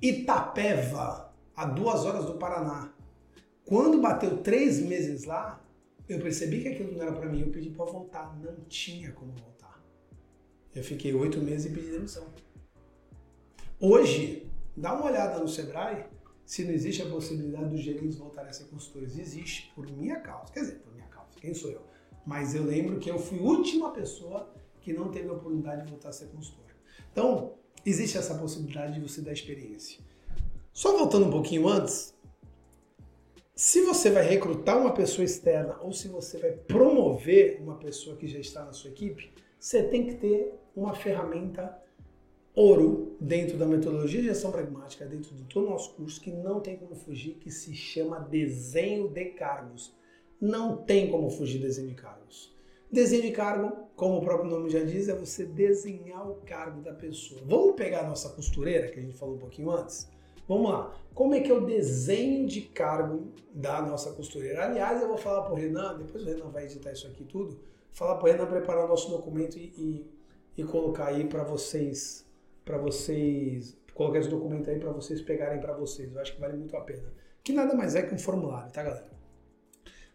Itapeva, 0.00 1.34
a 1.54 1.66
duas 1.66 2.06
horas 2.06 2.24
do 2.24 2.38
Paraná. 2.38 2.94
Quando 3.70 4.00
bateu 4.00 4.38
três 4.38 4.80
meses 4.80 5.22
lá, 5.26 5.64
eu 6.08 6.18
percebi 6.18 6.60
que 6.60 6.66
aquilo 6.66 6.90
não 6.90 7.02
era 7.02 7.12
para 7.12 7.28
mim. 7.30 7.42
Eu 7.42 7.50
pedi 7.50 7.70
para 7.70 7.84
voltar. 7.84 8.36
Não 8.42 8.64
tinha 8.64 9.12
como 9.12 9.30
voltar. 9.30 9.80
Eu 10.74 10.82
fiquei 10.82 11.14
oito 11.14 11.40
meses 11.40 11.70
e 11.70 11.74
pedi 11.76 11.92
demissão. 11.92 12.26
Hoje, 13.78 14.50
dá 14.76 14.92
uma 14.92 15.04
olhada 15.04 15.38
no 15.38 15.46
Sebrae 15.46 16.04
se 16.44 16.64
não 16.64 16.72
existe 16.72 17.00
a 17.02 17.08
possibilidade 17.08 17.68
dos 17.68 17.80
gerentes 17.80 18.16
voltarem 18.16 18.50
a 18.50 18.52
ser 18.52 18.64
consultores. 18.64 19.16
Existe, 19.16 19.70
por 19.72 19.88
minha 19.88 20.18
causa. 20.18 20.52
Quer 20.52 20.62
dizer, 20.62 20.80
por 20.80 20.92
minha 20.92 21.06
causa, 21.06 21.30
quem 21.40 21.54
sou 21.54 21.70
eu? 21.70 21.82
Mas 22.26 22.56
eu 22.56 22.64
lembro 22.64 22.98
que 22.98 23.08
eu 23.08 23.20
fui 23.20 23.38
a 23.38 23.42
última 23.42 23.92
pessoa 23.92 24.52
que 24.80 24.92
não 24.92 25.12
teve 25.12 25.28
a 25.28 25.34
oportunidade 25.34 25.84
de 25.84 25.90
voltar 25.90 26.08
a 26.08 26.12
ser 26.12 26.26
consultor. 26.26 26.66
Então, 27.12 27.54
existe 27.86 28.18
essa 28.18 28.34
possibilidade 28.34 28.94
de 28.94 29.00
você 29.00 29.20
dar 29.20 29.32
experiência. 29.32 30.00
Só 30.72 30.98
voltando 30.98 31.26
um 31.26 31.30
pouquinho 31.30 31.68
antes, 31.68 32.18
se 33.60 33.82
você 33.82 34.10
vai 34.10 34.26
recrutar 34.26 34.78
uma 34.80 34.94
pessoa 34.94 35.22
externa 35.22 35.76
ou 35.82 35.92
se 35.92 36.08
você 36.08 36.38
vai 36.38 36.50
promover 36.50 37.60
uma 37.60 37.74
pessoa 37.74 38.16
que 38.16 38.26
já 38.26 38.38
está 38.38 38.64
na 38.64 38.72
sua 38.72 38.88
equipe, 38.88 39.30
você 39.58 39.82
tem 39.82 40.06
que 40.06 40.14
ter 40.14 40.54
uma 40.74 40.94
ferramenta 40.94 41.78
ouro 42.54 43.18
dentro 43.20 43.58
da 43.58 43.66
metodologia 43.66 44.22
de 44.22 44.28
gestão 44.28 44.50
pragmática, 44.50 45.04
dentro 45.04 45.34
do 45.34 45.44
todo 45.44 45.68
nosso 45.68 45.92
curso, 45.92 46.18
que 46.22 46.32
não 46.32 46.60
tem 46.60 46.78
como 46.78 46.94
fugir, 46.94 47.34
que 47.34 47.50
se 47.50 47.74
chama 47.74 48.18
desenho 48.18 49.08
de 49.08 49.26
cargos. 49.26 49.94
Não 50.40 50.78
tem 50.78 51.10
como 51.10 51.28
fugir 51.28 51.60
desenho 51.60 51.88
de 51.88 51.96
cargos. 51.96 52.56
Desenho 52.90 53.24
de 53.24 53.32
cargo, 53.32 53.90
como 53.94 54.16
o 54.16 54.20
próprio 54.22 54.48
nome 54.48 54.70
já 54.70 54.82
diz, 54.82 55.06
é 55.06 55.14
você 55.14 55.44
desenhar 55.44 56.26
o 56.26 56.36
cargo 56.46 56.80
da 56.80 56.94
pessoa. 56.94 57.42
Vamos 57.44 57.76
pegar 57.76 58.06
a 58.06 58.08
nossa 58.08 58.30
costureira, 58.30 58.88
que 58.88 58.98
a 58.98 59.02
gente 59.02 59.18
falou 59.18 59.34
um 59.34 59.38
pouquinho 59.38 59.70
antes? 59.70 60.08
Vamos 60.50 60.68
lá. 60.68 60.92
Como 61.14 61.32
é 61.32 61.38
que 61.38 61.48
é 61.48 61.54
o 61.54 61.64
desenho 61.64 62.44
de 62.44 62.62
cargo 62.62 63.32
da 63.54 63.80
nossa 63.80 64.10
costureira? 64.10 64.64
Aliás, 64.64 65.00
eu 65.00 65.06
vou 65.06 65.16
falar 65.16 65.42
para 65.42 65.52
o 65.52 65.56
Renan, 65.56 65.96
depois 65.96 66.24
o 66.24 66.26
Renan 66.26 66.50
vai 66.50 66.64
editar 66.64 66.90
isso 66.90 67.06
aqui 67.06 67.22
tudo, 67.22 67.60
falar 67.92 68.16
para 68.16 68.28
o 68.28 68.32
Renan 68.32 68.46
preparar 68.46 68.84
o 68.84 68.88
nosso 68.88 69.08
documento 69.08 69.56
e, 69.56 69.72
e, 70.56 70.60
e 70.60 70.64
colocar 70.64 71.06
aí 71.06 71.24
para 71.24 71.44
vocês 71.44 72.28
para 72.64 72.78
vocês 72.78 73.78
colocar 73.94 74.18
esse 74.18 74.28
documento 74.28 74.68
aí 74.68 74.80
para 74.80 74.90
vocês 74.90 75.20
pegarem 75.20 75.60
para 75.60 75.72
vocês. 75.72 76.12
Eu 76.12 76.20
acho 76.20 76.34
que 76.34 76.40
vale 76.40 76.56
muito 76.56 76.76
a 76.76 76.80
pena. 76.80 77.12
Que 77.44 77.52
nada 77.52 77.72
mais 77.72 77.94
é 77.94 78.02
que 78.02 78.12
um 78.12 78.18
formulário, 78.18 78.72
tá, 78.72 78.82
galera? 78.82 79.08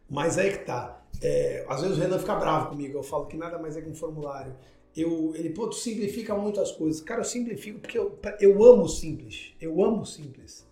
Mas 0.10 0.38
aí 0.38 0.52
que 0.52 0.66
tá. 0.66 1.02
É, 1.22 1.66
às 1.70 1.82
vezes 1.82 1.98
o 1.98 2.02
Renan 2.02 2.20
fica 2.20 2.36
bravo 2.36 2.72
comigo. 2.72 2.98
Eu 2.98 3.04
falo 3.04 3.26
que 3.28 3.38
nada 3.38 3.58
mais 3.58 3.78
é 3.78 3.82
que 3.82 3.90
um 3.90 3.96
formulário. 3.96 4.54
Eu, 4.96 5.36
ele, 5.36 5.50
pô, 5.50 5.68
tu 5.68 5.76
simplifica 5.76 6.36
muito 6.36 6.62
as 6.62 6.72
coisas. 6.72 7.02
Cara, 7.02 7.22
eu 7.22 7.26
simplifico 7.26 7.80
porque 7.80 7.98
eu, 7.98 8.18
eu 8.40 8.64
amo 8.64 8.88
simples. 8.88 9.54
Eu 9.60 9.84
amo 9.84 10.06
simples. 10.06 10.66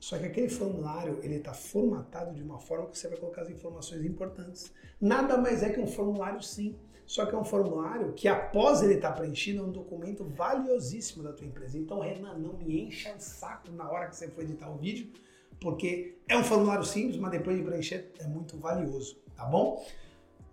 Só 0.00 0.18
que 0.18 0.26
aquele 0.26 0.48
formulário, 0.48 1.18
ele 1.22 1.36
está 1.36 1.52
formatado 1.52 2.34
de 2.34 2.42
uma 2.42 2.58
forma 2.58 2.86
que 2.86 2.98
você 2.98 3.08
vai 3.08 3.18
colocar 3.18 3.42
as 3.42 3.50
informações 3.50 4.04
importantes. 4.04 4.72
Nada 5.00 5.36
mais 5.36 5.62
é 5.62 5.70
que 5.70 5.80
um 5.80 5.86
formulário 5.86 6.42
sim. 6.42 6.76
Só 7.04 7.24
que 7.24 7.34
é 7.34 7.38
um 7.38 7.44
formulário 7.44 8.12
que, 8.12 8.28
após 8.28 8.82
ele 8.82 8.94
estar 8.94 9.12
tá 9.12 9.16
preenchido, 9.16 9.60
é 9.60 9.62
um 9.62 9.72
documento 9.72 10.24
valiosíssimo 10.24 11.22
da 11.22 11.32
tua 11.32 11.46
empresa. 11.46 11.78
Então, 11.78 12.00
Renan, 12.00 12.34
não 12.34 12.52
me 12.52 12.82
encha 12.82 13.14
o 13.14 13.20
saco 13.20 13.72
na 13.72 13.90
hora 13.90 14.08
que 14.08 14.16
você 14.16 14.28
for 14.28 14.42
editar 14.42 14.70
o 14.70 14.76
vídeo, 14.76 15.10
porque 15.58 16.18
é 16.28 16.36
um 16.36 16.44
formulário 16.44 16.84
simples, 16.84 17.16
mas 17.16 17.30
depois 17.30 17.56
de 17.56 17.62
preencher 17.62 18.12
é 18.18 18.26
muito 18.26 18.58
valioso, 18.58 19.18
tá 19.34 19.46
bom? 19.46 19.84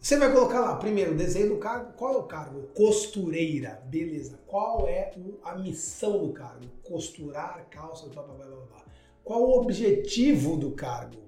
Você 0.06 0.18
vai 0.18 0.32
colocar 0.32 0.60
lá, 0.60 0.76
primeiro, 0.76 1.16
desenho 1.16 1.50
do 1.50 1.58
cargo. 1.58 1.94
Qual 1.94 2.14
é 2.14 2.18
o 2.18 2.24
cargo? 2.26 2.68
Costureira. 2.76 3.82
Beleza. 3.88 4.40
Qual 4.46 4.88
é 4.88 5.12
a 5.44 5.56
missão 5.56 6.28
do 6.28 6.32
cargo? 6.32 6.64
Costurar 6.84 7.68
calça, 7.72 8.08
blá, 8.10 8.22
blá, 8.22 8.36
blá, 8.36 8.46
blá. 8.46 8.86
Qual 9.24 9.42
o 9.42 9.60
objetivo 9.60 10.58
do 10.58 10.74
cargo? 10.74 11.24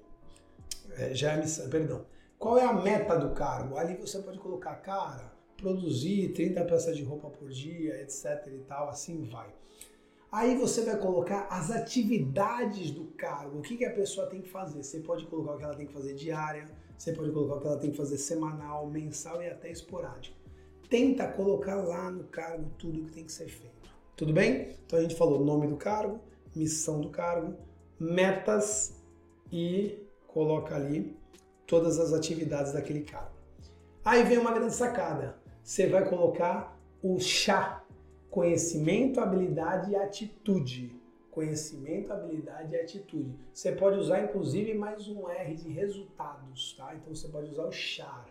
É, 0.92 1.12
já 1.16 1.32
é 1.32 1.38
missão, 1.38 1.68
perdão. 1.68 2.06
Qual 2.38 2.56
é 2.60 2.66
a 2.66 2.74
meta 2.74 3.18
do 3.18 3.34
cargo? 3.34 3.78
Ali 3.78 3.96
você 3.96 4.20
pode 4.20 4.38
colocar, 4.38 4.76
cara, 4.76 5.34
produzir 5.60 6.34
30 6.34 6.64
peças 6.66 6.96
de 6.96 7.04
roupa 7.04 7.32
por 7.32 7.50
dia, 7.50 8.00
etc 8.04 8.46
e 8.46 8.60
tal, 8.60 8.90
assim 8.90 9.24
vai. 9.24 9.52
Aí 10.32 10.56
você 10.56 10.84
vai 10.84 10.98
colocar 10.98 11.48
as 11.50 11.72
atividades 11.72 12.92
do 12.92 13.06
cargo, 13.18 13.58
o 13.58 13.62
que, 13.64 13.76
que 13.76 13.86
a 13.86 13.94
pessoa 13.94 14.28
tem 14.28 14.40
que 14.40 14.50
fazer. 14.50 14.84
Você 14.84 15.00
pode 15.00 15.26
colocar 15.26 15.54
o 15.54 15.58
que 15.58 15.64
ela 15.64 15.76
tem 15.76 15.88
que 15.88 15.94
fazer 15.94 16.14
diária, 16.14 16.70
você 16.98 17.14
pode 17.14 17.32
colocar 17.32 17.60
que 17.60 17.68
ela 17.68 17.78
tem 17.78 17.92
que 17.92 17.98
fazer 17.98 18.18
semanal, 18.18 18.88
mensal 18.88 19.42
e 19.42 19.48
até 19.48 19.72
esporádico. 19.72 20.36
Tenta 20.90 21.28
colocar 21.28 21.76
lá 21.76 22.10
no 22.10 22.24
cargo 22.26 22.72
tudo 22.78 23.02
o 23.02 23.06
que 23.06 23.12
tem 23.12 23.26
que 23.26 23.32
ser 23.32 23.48
feito. 23.48 23.90
Tudo 24.16 24.34
bem? 24.34 24.76
Então 24.86 24.98
a 24.98 25.02
gente 25.02 25.16
falou 25.16 25.44
nome 25.44 25.68
do 25.68 25.78
cargo, 25.78 26.20
missão 26.56 27.02
do 27.02 27.10
cargo, 27.10 27.56
metas 28.00 29.04
e 29.52 30.04
coloca 30.28 30.76
ali 30.76 31.16
todas 31.68 32.00
as 32.00 32.14
atividades 32.14 32.74
daquele 32.74 33.02
cargo. 33.02 33.36
Aí 34.04 34.24
vem 34.24 34.38
uma 34.38 34.54
grande 34.54 34.74
sacada. 34.74 35.38
Você 35.64 35.88
vai 35.88 36.08
colocar 36.08 36.80
o 37.04 37.20
chá, 37.20 37.84
conhecimento, 38.32 39.20
habilidade 39.20 39.92
e 39.92 39.96
atitude. 39.96 40.97
Conhecimento, 41.38 42.12
habilidade 42.12 42.74
e 42.74 42.80
atitude. 42.80 43.38
Você 43.54 43.72
pode 43.72 44.00
usar 44.00 44.24
inclusive 44.24 44.74
mais 44.74 45.08
um 45.08 45.30
R 45.30 45.54
de 45.54 45.70
resultados, 45.70 46.74
tá? 46.76 46.96
Então 46.96 47.14
você 47.14 47.28
pode 47.28 47.52
usar 47.52 47.68
o 47.68 47.72
char. 47.72 48.26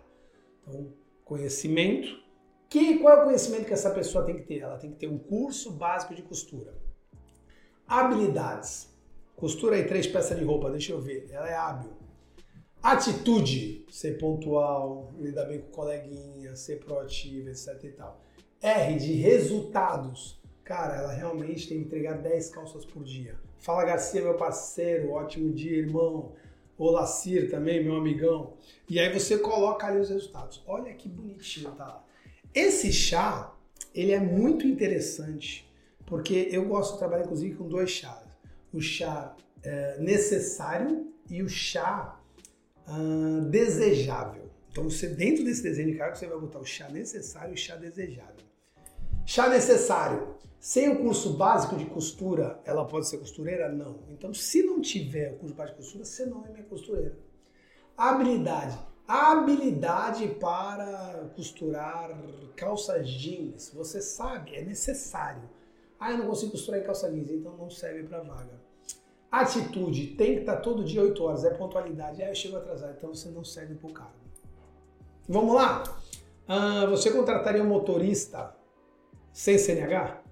Então, 0.67 0.93
conhecimento, 1.25 2.21
Que, 2.69 2.99
qual 2.99 3.17
é 3.17 3.21
o 3.21 3.25
conhecimento 3.27 3.65
que 3.65 3.73
essa 3.73 3.91
pessoa 3.91 4.25
tem 4.25 4.37
que 4.39 4.43
ter? 4.43 4.59
Ela 4.59 4.77
tem 4.77 4.91
que 4.91 4.97
ter 4.97 5.07
um 5.07 5.19
curso 5.19 5.71
básico 5.71 6.17
de 6.17 6.23
costura. 6.23 6.75
Habilidades. 7.87 8.93
Costura 9.37 9.77
aí 9.77 9.87
três 9.87 10.09
peças 10.09 10.37
de 10.37 10.45
roupa, 10.45 10.69
deixa 10.69 10.91
eu 10.91 11.01
ver. 11.01 11.29
Ela 11.31 11.49
é 11.49 11.55
hábil. 11.55 11.93
Atitude. 12.83 13.87
Ser 13.89 14.19
pontual, 14.19 15.13
lidar 15.17 15.45
bem 15.45 15.61
com 15.61 15.71
coleguinha, 15.71 16.57
ser 16.57 16.81
proativa, 16.85 17.51
etc 17.51 17.85
e 17.85 17.93
tal. 17.93 18.21
R 18.61 18.99
de 18.99 19.13
resultados. 19.13 20.45
Cara, 20.67 20.97
ela 20.97 21.13
realmente 21.13 21.69
tem 21.69 21.79
que 21.79 21.85
entregar 21.85 22.15
10 22.15 22.51
calças 22.51 22.85
por 22.85 23.05
dia. 23.05 23.37
Fala 23.61 23.85
Garcia, 23.85 24.21
meu 24.21 24.35
parceiro, 24.35 25.13
ótimo 25.13 25.53
dia, 25.53 25.79
irmão. 25.79 26.33
Olá, 26.77 27.07
Cir 27.07 27.49
também, 27.49 27.85
meu 27.85 27.95
amigão. 27.95 28.55
E 28.91 28.99
aí 28.99 29.13
você 29.13 29.39
coloca 29.39 29.87
ali 29.87 30.01
os 30.01 30.11
resultados. 30.11 30.65
Olha 30.67 30.93
que 30.93 31.09
bonitinho 31.09 31.71
tá. 31.71 32.05
Esse 32.53 32.93
chá, 32.93 33.55
ele 33.95 34.11
é 34.11 34.19
muito 34.19 34.67
interessante, 34.67 35.73
porque 36.05 36.49
eu 36.51 36.65
gosto 36.65 36.95
de 36.95 36.99
trabalhar 36.99 37.23
inclusive 37.23 37.55
com 37.55 37.69
dois 37.69 37.91
chás. 37.91 38.27
O 38.73 38.81
chá 38.81 39.37
é, 39.63 40.01
necessário 40.01 41.13
e 41.31 41.45
o 41.45 41.49
chá 41.49 42.21
uh, 42.89 43.43
desejável. 43.43 44.51
Então 44.73 44.91
você 44.91 45.07
dentro 45.07 45.45
desse 45.45 45.63
desenho 45.63 45.93
de 45.93 45.97
cargo 45.97 46.17
você 46.17 46.27
vai 46.27 46.41
botar 46.41 46.59
o 46.59 46.67
chá 46.67 46.89
necessário 46.89 47.53
e 47.53 47.55
o 47.55 47.57
chá 47.57 47.77
desejável. 47.77 48.46
Chá 49.27 49.49
necessário. 49.49 50.37
Sem 50.59 50.89
o 50.89 51.01
curso 51.01 51.35
básico 51.35 51.77
de 51.77 51.85
costura, 51.85 52.61
ela 52.65 52.87
pode 52.87 53.07
ser 53.07 53.19
costureira? 53.19 53.69
Não. 53.69 53.99
Então, 54.09 54.33
se 54.33 54.63
não 54.63 54.81
tiver 54.81 55.33
o 55.33 55.37
curso 55.37 55.55
básico 55.55 55.77
de 55.77 55.85
costura, 55.85 56.05
você 56.05 56.25
não 56.25 56.47
é 56.47 56.49
minha 56.51 56.65
costureira. 56.65 57.19
Habilidade 57.97 58.79
habilidade 59.07 60.27
para 60.41 61.31
costurar 61.37 62.11
calças 62.57 63.09
jeans. 63.09 63.71
Você 63.75 64.01
sabe, 64.01 64.55
é 64.55 64.63
necessário. 64.63 65.49
Ah, 65.99 66.11
eu 66.11 66.19
não 66.19 66.27
consigo 66.27 66.53
costurar 66.53 66.81
em 66.81 66.85
calça 66.85 67.11
jeans, 67.11 67.31
então 67.31 67.57
não 67.57 67.71
serve 67.71 68.03
para 68.03 68.21
vaga. 68.21 68.61
Atitude, 69.31 70.09
tem 70.09 70.35
que 70.35 70.41
estar 70.41 70.57
todo 70.57 70.85
dia 70.85 71.03
8 71.03 71.23
horas, 71.23 71.45
é 71.45 71.51
pontualidade. 71.51 72.23
Ah, 72.23 72.29
eu 72.29 72.35
chego 72.35 72.57
atrasado, 72.57 72.95
então 72.97 73.15
você 73.15 73.29
não 73.31 73.45
serve 73.45 73.75
para 73.75 73.89
o 73.89 73.93
cargo. 73.93 74.15
Vamos 75.29 75.55
lá? 75.55 75.85
Ah, 76.49 76.87
você 76.87 77.11
contrataria 77.11 77.63
um 77.63 77.69
motorista 77.69 78.56
sem 79.37 79.59
CNH? 79.59 80.23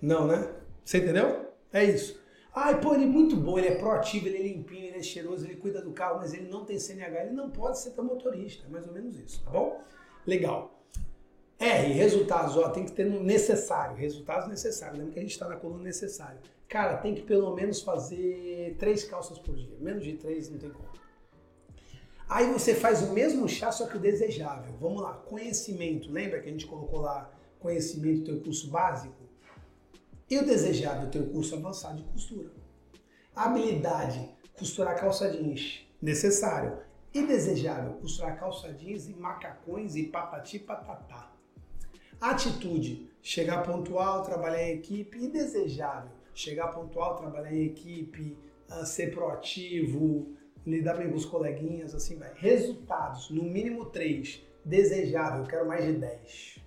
Não, 0.00 0.26
né? 0.26 0.50
Você 0.82 0.96
entendeu? 0.96 1.52
É 1.70 1.84
isso. 1.84 2.18
Ai, 2.54 2.80
pô, 2.80 2.94
ele 2.94 3.04
é 3.04 3.06
muito 3.06 3.36
bom, 3.36 3.58
ele 3.58 3.68
é 3.68 3.74
proativo, 3.74 4.28
ele 4.28 4.38
é 4.38 4.42
limpinho, 4.44 4.86
ele 4.86 4.96
é 4.96 5.02
cheiroso, 5.02 5.44
ele 5.44 5.56
cuida 5.56 5.82
do 5.82 5.92
carro, 5.92 6.16
mas 6.16 6.32
ele 6.32 6.48
não 6.48 6.64
tem 6.64 6.78
CNH, 6.78 7.24
ele 7.24 7.34
não 7.34 7.50
pode 7.50 7.78
ser 7.78 7.90
tão 7.90 8.02
motorista. 8.02 8.66
É 8.66 8.70
mais 8.70 8.86
ou 8.88 8.94
menos 8.94 9.18
isso, 9.18 9.44
tá 9.44 9.50
bom? 9.50 9.78
Legal. 10.26 10.82
R, 11.58 11.92
resultados, 11.92 12.56
ó, 12.56 12.70
tem 12.70 12.86
que 12.86 12.92
ter 12.92 13.04
necessário, 13.04 13.94
resultados 13.94 14.48
necessários. 14.48 14.96
Lembra 14.96 15.12
que 15.12 15.18
a 15.18 15.22
gente 15.22 15.32
está 15.32 15.46
na 15.46 15.56
coluna 15.56 15.84
necessário. 15.84 16.40
Cara, 16.70 16.96
tem 16.96 17.14
que 17.14 17.22
pelo 17.22 17.54
menos 17.54 17.82
fazer 17.82 18.74
três 18.78 19.04
calças 19.04 19.38
por 19.38 19.54
dia. 19.54 19.76
Menos 19.78 20.02
de 20.02 20.14
três 20.14 20.48
não 20.48 20.56
tem 20.56 20.70
como. 20.70 20.88
Aí 22.26 22.50
você 22.50 22.74
faz 22.74 23.02
o 23.02 23.12
mesmo 23.12 23.46
chá, 23.46 23.70
só 23.70 23.86
que 23.86 23.98
o 23.98 24.00
desejável. 24.00 24.74
Vamos 24.80 25.02
lá, 25.02 25.12
conhecimento. 25.12 26.10
Lembra 26.10 26.40
que 26.40 26.48
a 26.48 26.52
gente 26.52 26.64
colocou 26.64 26.98
lá 26.98 27.30
conhecimento, 27.62 28.24
teu 28.24 28.40
curso 28.40 28.68
básico? 28.68 29.22
E 30.28 30.38
o 30.38 30.44
desejável 30.46 31.10
ter 31.10 31.20
o 31.20 31.30
curso 31.30 31.54
avançado 31.54 31.98
de 31.98 32.04
costura. 32.04 32.50
habilidade, 33.34 34.28
costurar 34.58 34.98
calça 34.98 35.30
jeans, 35.30 35.86
necessário. 36.00 36.78
E 37.14 37.26
desejável, 37.26 37.92
costurar 37.94 38.38
calça 38.38 38.72
jeans 38.72 39.08
e 39.08 39.14
macacões 39.14 39.96
e 39.96 40.04
patati 40.04 40.58
patatá. 40.58 41.30
Atitude, 42.20 43.10
chegar 43.20 43.62
pontual, 43.62 44.22
trabalhar 44.22 44.62
em 44.62 44.76
equipe. 44.76 45.18
E 45.18 45.28
desejável, 45.28 46.12
chegar 46.34 46.68
pontual, 46.68 47.16
trabalhar 47.16 47.52
em 47.52 47.66
equipe, 47.66 48.38
ah, 48.70 48.86
ser 48.86 49.12
proativo, 49.12 50.34
lidar 50.66 50.96
bem 50.96 51.10
com 51.10 51.16
os 51.16 51.26
coleguinhas, 51.26 51.94
assim 51.94 52.16
vai. 52.16 52.32
Resultados, 52.34 53.28
no 53.28 53.42
mínimo 53.42 53.86
três. 53.86 54.42
Desejável, 54.64 55.44
quero 55.44 55.66
mais 55.66 55.84
de 55.84 55.92
10. 55.92 56.61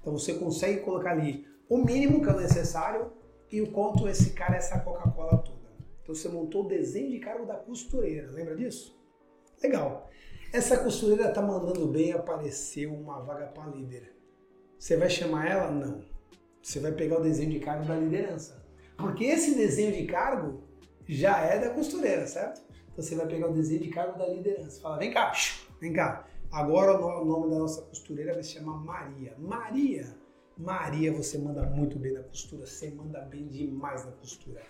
Então 0.00 0.12
você 0.12 0.34
consegue 0.34 0.80
colocar 0.80 1.10
ali 1.12 1.46
o 1.68 1.78
mínimo 1.78 2.22
que 2.22 2.28
é 2.28 2.32
necessário 2.34 3.12
e 3.50 3.60
o 3.60 3.70
quanto 3.70 4.08
esse 4.08 4.30
cara 4.30 4.54
é 4.54 4.58
essa 4.58 4.78
Coca-Cola 4.80 5.38
toda. 5.38 5.70
Então 6.02 6.14
você 6.14 6.28
montou 6.28 6.64
o 6.64 6.68
desenho 6.68 7.10
de 7.10 7.18
cargo 7.18 7.46
da 7.46 7.54
costureira, 7.54 8.30
lembra 8.30 8.56
disso? 8.56 8.98
Legal. 9.62 10.08
Essa 10.52 10.78
costureira 10.78 11.30
tá 11.30 11.40
mandando 11.40 11.86
bem 11.86 12.12
aparecer 12.12 12.86
uma 12.86 13.20
vaga 13.20 13.46
para 13.46 13.70
líder. 13.70 14.16
Você 14.78 14.96
vai 14.96 15.08
chamar 15.08 15.48
ela? 15.48 15.70
Não. 15.70 16.02
Você 16.62 16.80
vai 16.80 16.92
pegar 16.92 17.18
o 17.18 17.22
desenho 17.22 17.50
de 17.50 17.60
cargo 17.60 17.84
da 17.86 17.94
liderança. 17.94 18.64
Porque 18.96 19.24
esse 19.24 19.54
desenho 19.54 19.92
de 19.92 20.06
cargo 20.06 20.62
já 21.06 21.38
é 21.40 21.58
da 21.58 21.70
costureira, 21.70 22.26
certo? 22.26 22.62
Então 22.92 23.04
você 23.04 23.14
vai 23.14 23.26
pegar 23.26 23.48
o 23.48 23.52
desenho 23.52 23.82
de 23.82 23.88
cargo 23.88 24.18
da 24.18 24.26
liderança. 24.26 24.80
Fala, 24.80 24.98
vem 24.98 25.12
cá, 25.12 25.32
vem 25.80 25.92
cá. 25.92 26.26
Agora 26.50 26.98
o 26.98 27.24
nome 27.24 27.50
da 27.50 27.58
nossa 27.58 27.82
costureira 27.82 28.34
vai 28.34 28.42
se 28.42 28.50
chamar 28.50 28.78
Maria. 28.78 29.34
Maria 29.38 30.20
Maria, 30.60 31.10
você 31.10 31.38
manda 31.38 31.62
muito 31.62 31.98
bem 31.98 32.12
na 32.12 32.22
costura, 32.22 32.66
você 32.66 32.90
manda 32.90 33.20
bem 33.22 33.46
demais 33.46 34.04
na 34.04 34.12
costura. 34.12 34.62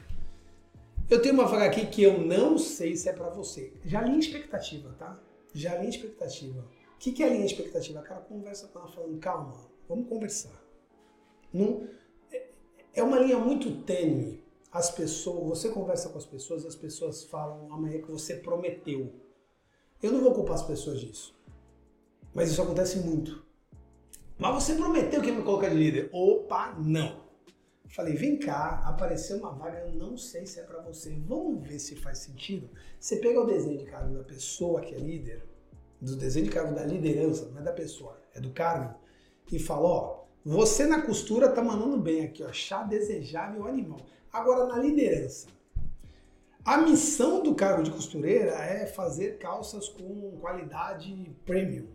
Eu 1.08 1.20
tenho 1.20 1.34
uma 1.34 1.46
vaga 1.46 1.66
aqui 1.66 1.86
que 1.86 2.02
eu 2.02 2.18
não 2.18 2.56
sei 2.56 2.94
se 2.94 3.08
é 3.08 3.12
para 3.12 3.28
você. 3.28 3.72
Já 3.84 4.00
linha 4.02 4.20
expectativa, 4.20 4.94
tá? 4.96 5.20
Já 5.52 5.76
linha 5.76 5.90
expectativa. 5.90 6.60
O 6.94 6.98
que, 7.00 7.10
que 7.10 7.24
é 7.24 7.28
linha 7.28 7.44
expectativa? 7.44 8.00
Cara 8.02 8.20
conversa 8.20 8.68
com 8.68 8.78
ela 8.78 8.88
falando, 8.88 9.18
calma, 9.18 9.52
vamos 9.88 10.08
conversar. 10.08 10.62
Não, 11.52 11.88
é, 12.30 12.48
é 12.94 13.02
uma 13.02 13.18
linha 13.18 13.38
muito 13.38 13.82
tênue. 13.82 14.44
As 14.70 14.92
pessoas, 14.92 15.48
você 15.48 15.70
conversa 15.70 16.10
com 16.10 16.18
as 16.18 16.26
pessoas, 16.26 16.64
as 16.64 16.76
pessoas 16.76 17.24
falam 17.24 17.72
amanhã 17.72 18.00
que 18.00 18.12
você 18.12 18.36
prometeu. 18.36 19.12
Eu 20.00 20.12
não 20.12 20.20
vou 20.20 20.32
culpar 20.32 20.54
as 20.54 20.62
pessoas 20.62 21.00
disso. 21.00 21.34
Mas 22.34 22.50
isso 22.50 22.62
acontece 22.62 22.98
muito. 22.98 23.44
Mas 24.38 24.54
você 24.54 24.74
prometeu 24.74 25.20
que 25.20 25.28
ia 25.28 25.34
me 25.34 25.42
colocar 25.42 25.68
de 25.68 25.74
líder. 25.74 26.08
Opa, 26.12 26.74
não. 26.78 27.28
Falei, 27.88 28.14
vem 28.14 28.38
cá, 28.38 28.82
apareceu 28.86 29.38
uma 29.38 29.50
vaga, 29.50 29.80
eu 29.80 29.92
não 29.94 30.16
sei 30.16 30.46
se 30.46 30.60
é 30.60 30.62
para 30.62 30.80
você. 30.80 31.10
Vamos 31.26 31.66
ver 31.66 31.78
se 31.80 31.96
faz 31.96 32.18
sentido. 32.18 32.70
Você 32.98 33.16
pega 33.16 33.40
o 33.40 33.46
desenho 33.46 33.78
de 33.78 33.84
cargo 33.84 34.14
da 34.14 34.22
pessoa 34.22 34.80
que 34.80 34.94
é 34.94 34.98
líder, 34.98 35.42
do 36.00 36.16
desenho 36.16 36.46
de 36.46 36.52
cargo 36.52 36.74
da 36.74 36.84
liderança, 36.84 37.48
não 37.50 37.60
é 37.60 37.62
da 37.62 37.72
pessoa, 37.72 38.16
é 38.32 38.40
do 38.40 38.50
cargo, 38.50 38.94
e 39.50 39.58
fala, 39.58 39.88
ó, 39.88 40.24
você 40.44 40.86
na 40.86 41.02
costura 41.02 41.50
tá 41.50 41.62
mandando 41.62 41.98
bem 41.98 42.24
aqui, 42.24 42.44
ó, 42.44 42.52
chá 42.52 42.84
desejável 42.84 43.66
animal. 43.66 44.00
Agora 44.32 44.66
na 44.66 44.78
liderança, 44.78 45.48
a 46.64 46.78
missão 46.78 47.42
do 47.42 47.54
cargo 47.54 47.82
de 47.82 47.90
costureira 47.90 48.52
é 48.52 48.86
fazer 48.86 49.38
calças 49.38 49.88
com 49.88 50.38
qualidade 50.40 51.34
premium. 51.44 51.88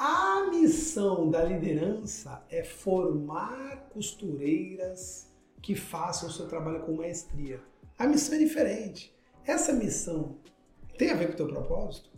A 0.00 0.46
missão 0.48 1.28
da 1.28 1.42
liderança 1.42 2.40
é 2.48 2.62
formar 2.62 3.88
costureiras 3.92 5.26
que 5.60 5.74
façam 5.74 6.28
o 6.28 6.32
seu 6.32 6.46
trabalho 6.46 6.82
com 6.82 6.92
maestria. 6.92 7.60
A 7.98 8.06
missão 8.06 8.36
é 8.36 8.38
diferente. 8.38 9.12
Essa 9.44 9.72
missão 9.72 10.36
tem 10.96 11.10
a 11.10 11.16
ver 11.16 11.26
com 11.26 11.32
o 11.32 11.36
teu 11.36 11.48
propósito? 11.48 12.10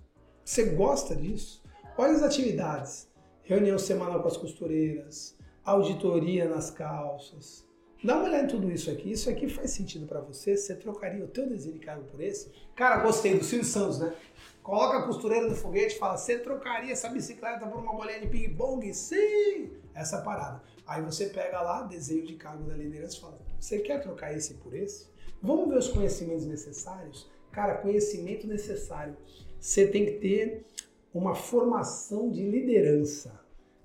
Você 0.45 0.75
gosta 0.75 1.17
disso? 1.17 1.63
Olha 1.97 2.13
as 2.13 2.23
atividades. 2.23 3.09
Reunião 3.45 3.79
semanal 3.79 4.21
com 4.21 4.29
as 4.29 4.37
costureiras, 4.37 5.39
auditoria 5.65 6.47
nas 6.47 6.71
calças. 6.71 7.67
Dá 8.03 8.17
uma 8.17 8.25
olhada 8.25 8.45
em 8.45 8.47
tudo 8.47 8.71
isso 8.73 8.91
aqui. 8.91 9.13
Isso 9.13 9.29
aqui 9.29 9.47
faz 9.47 9.73
sentido 9.73 10.07
para 10.07 10.21
você? 10.21 10.57
Você 10.57 10.75
trocaria 10.75 11.23
o 11.23 11.29
teu 11.29 11.47
desenho 11.47 11.75
de 11.75 11.81
cargo 11.81 12.05
por 12.05 12.21
esse? 12.21 12.51
Cara, 12.75 13.03
gostei 13.03 13.37
do 13.37 13.45
Silvio 13.45 13.67
Santos, 13.67 13.99
né? 13.99 14.15
Coloca 14.63 14.99
a 14.99 15.03
costureira 15.03 15.47
no 15.47 15.55
foguete 15.55 15.97
e 15.97 15.99
fala: 15.99 16.17
Você 16.17 16.39
trocaria 16.39 16.93
essa 16.93 17.11
bicicleta 17.11 17.67
por 17.67 17.79
uma 17.79 17.93
bolinha 17.93 18.21
de 18.21 18.27
ping-pong? 18.29 18.93
Sim! 18.95 19.71
Essa 19.95 20.23
parada. 20.23 20.63
Aí 20.87 21.03
você 21.03 21.27
pega 21.27 21.61
lá, 21.61 21.83
desenho 21.83 22.27
de 22.27 22.37
cargo 22.37 22.65
da 22.65 22.75
liderança 22.75 23.19
e 23.19 23.21
fala: 23.21 23.39
Você 23.59 23.81
quer 23.81 24.01
trocar 24.01 24.35
esse 24.35 24.55
por 24.55 24.75
esse? 24.75 25.07
Vamos 25.43 25.69
ver 25.69 25.79
os 25.79 25.89
conhecimentos 25.89 26.47
necessários? 26.47 27.29
Cara, 27.53 27.77
conhecimento 27.77 28.47
necessário. 28.47 29.15
Você 29.61 29.87
tem 29.87 30.07
que 30.07 30.13
ter 30.13 30.65
uma 31.13 31.35
formação 31.35 32.31
de 32.31 32.49
liderança. 32.49 33.39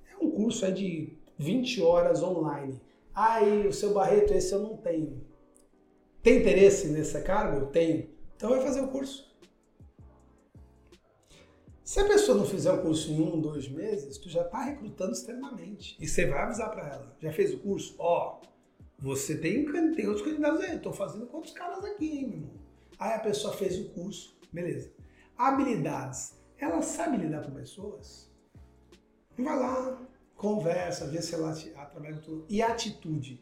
É 0.09 0.23
um 0.23 0.31
curso 0.31 0.65
aí 0.65 0.73
de 0.73 1.17
20 1.37 1.81
horas 1.81 2.23
online. 2.23 2.79
Aí, 3.15 3.65
o 3.65 3.71
seu 3.71 3.93
Barreto, 3.93 4.33
esse 4.33 4.53
eu 4.53 4.59
não 4.59 4.75
tenho. 4.75 5.25
Tem 6.21 6.39
interesse 6.39 6.87
nesse 6.89 7.21
cargo? 7.21 7.59
Eu 7.59 7.67
tenho. 7.67 8.09
Então 8.35 8.49
vai 8.49 8.61
fazer 8.61 8.81
o 8.81 8.89
curso. 8.89 9.33
Se 11.81 11.99
a 11.99 12.05
pessoa 12.05 12.37
não 12.37 12.45
fizer 12.45 12.71
o 12.73 12.81
curso 12.81 13.11
em 13.11 13.21
um, 13.21 13.39
dois 13.39 13.69
meses, 13.69 14.17
tu 14.17 14.27
já 14.27 14.41
está 14.41 14.63
recrutando 14.63 15.13
extremamente. 15.13 15.95
E 15.99 16.07
você 16.07 16.25
vai 16.25 16.41
avisar 16.41 16.71
para 16.71 16.89
ela. 16.89 17.15
Já 17.19 17.31
fez 17.31 17.53
o 17.53 17.59
curso? 17.59 17.95
Ó, 17.99 18.41
você 18.99 19.37
tem, 19.37 19.63
tem 19.93 20.07
outros 20.07 20.25
candidatos 20.25 20.61
aí. 20.61 20.75
Estou 20.75 20.91
fazendo 20.91 21.27
com 21.27 21.37
outros 21.37 21.53
caras 21.53 21.85
aqui, 21.85 22.17
hein, 22.17 22.27
meu 22.27 22.37
irmão. 22.39 22.53
Aí 22.99 23.13
a 23.13 23.19
pessoa 23.19 23.53
fez 23.53 23.79
o 23.79 23.89
curso. 23.91 24.35
Beleza. 24.51 24.91
Habilidades. 25.37 26.33
Ela 26.57 26.81
sabe 26.81 27.17
lidar 27.17 27.45
com 27.45 27.51
pessoas? 27.51 28.31
Vai 29.37 29.59
lá, 29.59 30.01
conversa, 30.35 31.07
vê 31.07 31.21
se 31.21 31.33
ela 31.33 31.53
trabalha 31.53 32.17
com 32.17 32.45
E 32.49 32.61
atitude. 32.61 33.39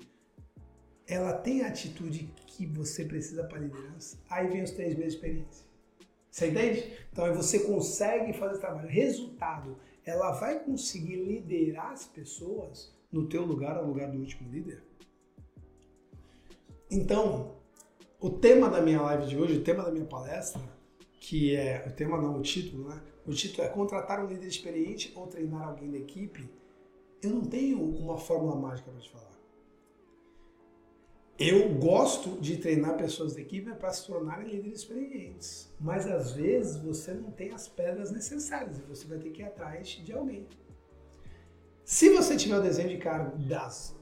Ela 1.07 1.33
tem 1.33 1.63
a 1.63 1.67
atitude 1.67 2.33
que 2.47 2.65
você 2.65 3.03
precisa 3.03 3.43
para 3.43 3.59
liderança. 3.59 4.17
Aí 4.29 4.47
vem 4.47 4.63
os 4.63 4.71
três 4.71 4.95
meses 4.95 5.13
de 5.13 5.17
experiência. 5.17 5.65
Você 6.31 6.47
entende? 6.47 6.97
Então 7.11 7.25
aí 7.25 7.33
você 7.33 7.59
consegue 7.59 8.33
fazer 8.33 8.59
trabalho. 8.59 8.87
Resultado, 8.87 9.77
ela 10.05 10.31
vai 10.31 10.63
conseguir 10.63 11.17
liderar 11.17 11.91
as 11.91 12.05
pessoas 12.05 12.93
no 13.11 13.27
teu 13.27 13.45
lugar, 13.45 13.77
ao 13.77 13.85
lugar 13.85 14.09
do 14.09 14.17
último 14.17 14.49
líder. 14.51 14.83
Então, 16.89 17.55
o 18.19 18.29
tema 18.29 18.69
da 18.69 18.81
minha 18.81 19.01
live 19.01 19.27
de 19.27 19.37
hoje, 19.37 19.57
o 19.57 19.63
tema 19.63 19.83
da 19.83 19.91
minha 19.91 20.05
palestra, 20.05 20.61
que 21.19 21.55
é, 21.55 21.85
o 21.87 21.91
tema 21.91 22.21
não, 22.21 22.39
o 22.39 22.41
título, 22.41 22.89
né? 22.89 23.01
O 23.25 23.31
título 23.31 23.67
é 23.67 23.69
contratar 23.69 24.23
um 24.23 24.27
líder 24.27 24.47
experiente 24.47 25.11
ou 25.15 25.27
treinar 25.27 25.67
alguém 25.67 25.89
da 25.89 25.97
equipe. 25.97 26.49
Eu 27.23 27.29
não 27.29 27.41
tenho 27.41 27.81
uma 27.81 28.17
fórmula 28.17 28.55
mágica 28.55 28.91
para 28.91 28.99
te 28.99 29.09
falar. 29.09 29.31
Eu 31.39 31.73
gosto 31.75 32.39
de 32.39 32.57
treinar 32.57 32.97
pessoas 32.97 33.33
da 33.33 33.41
equipe 33.41 33.73
para 33.73 33.91
se 33.91 34.05
tornarem 34.05 34.47
líderes 34.47 34.79
experientes. 34.79 35.73
Mas 35.79 36.05
às 36.05 36.33
vezes 36.33 36.77
você 36.77 37.13
não 37.13 37.31
tem 37.31 37.51
as 37.51 37.67
pedras 37.67 38.11
necessárias 38.11 38.77
e 38.77 38.81
você 38.81 39.07
vai 39.07 39.17
ter 39.17 39.31
que 39.31 39.41
ir 39.41 39.45
atrás 39.45 39.87
de 39.87 40.13
alguém. 40.13 40.47
Se 41.83 42.09
você 42.09 42.35
tiver 42.35 42.57
o 42.57 42.61
desenho 42.61 42.89
de 42.89 42.97
cargo 42.97 43.37
das 43.37 43.95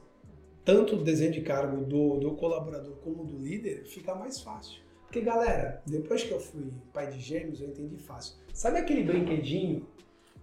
tanto 0.63 0.95
o 0.95 1.03
desenho 1.03 1.31
de 1.31 1.41
cargo 1.41 1.83
do, 1.83 2.19
do 2.19 2.35
colaborador 2.35 2.95
como 2.97 3.25
do 3.25 3.37
líder, 3.37 3.85
fica 3.85 4.13
mais 4.13 4.39
fácil. 4.41 4.81
Porque, 5.01 5.21
galera, 5.21 5.81
depois 5.85 6.23
que 6.23 6.31
eu 6.31 6.39
fui 6.39 6.69
pai 6.93 7.11
de 7.11 7.19
gêmeos, 7.19 7.59
eu 7.61 7.69
entendi 7.69 7.97
fácil. 7.97 8.35
Sabe 8.53 8.77
aquele 8.77 9.03
brinquedinho 9.03 9.87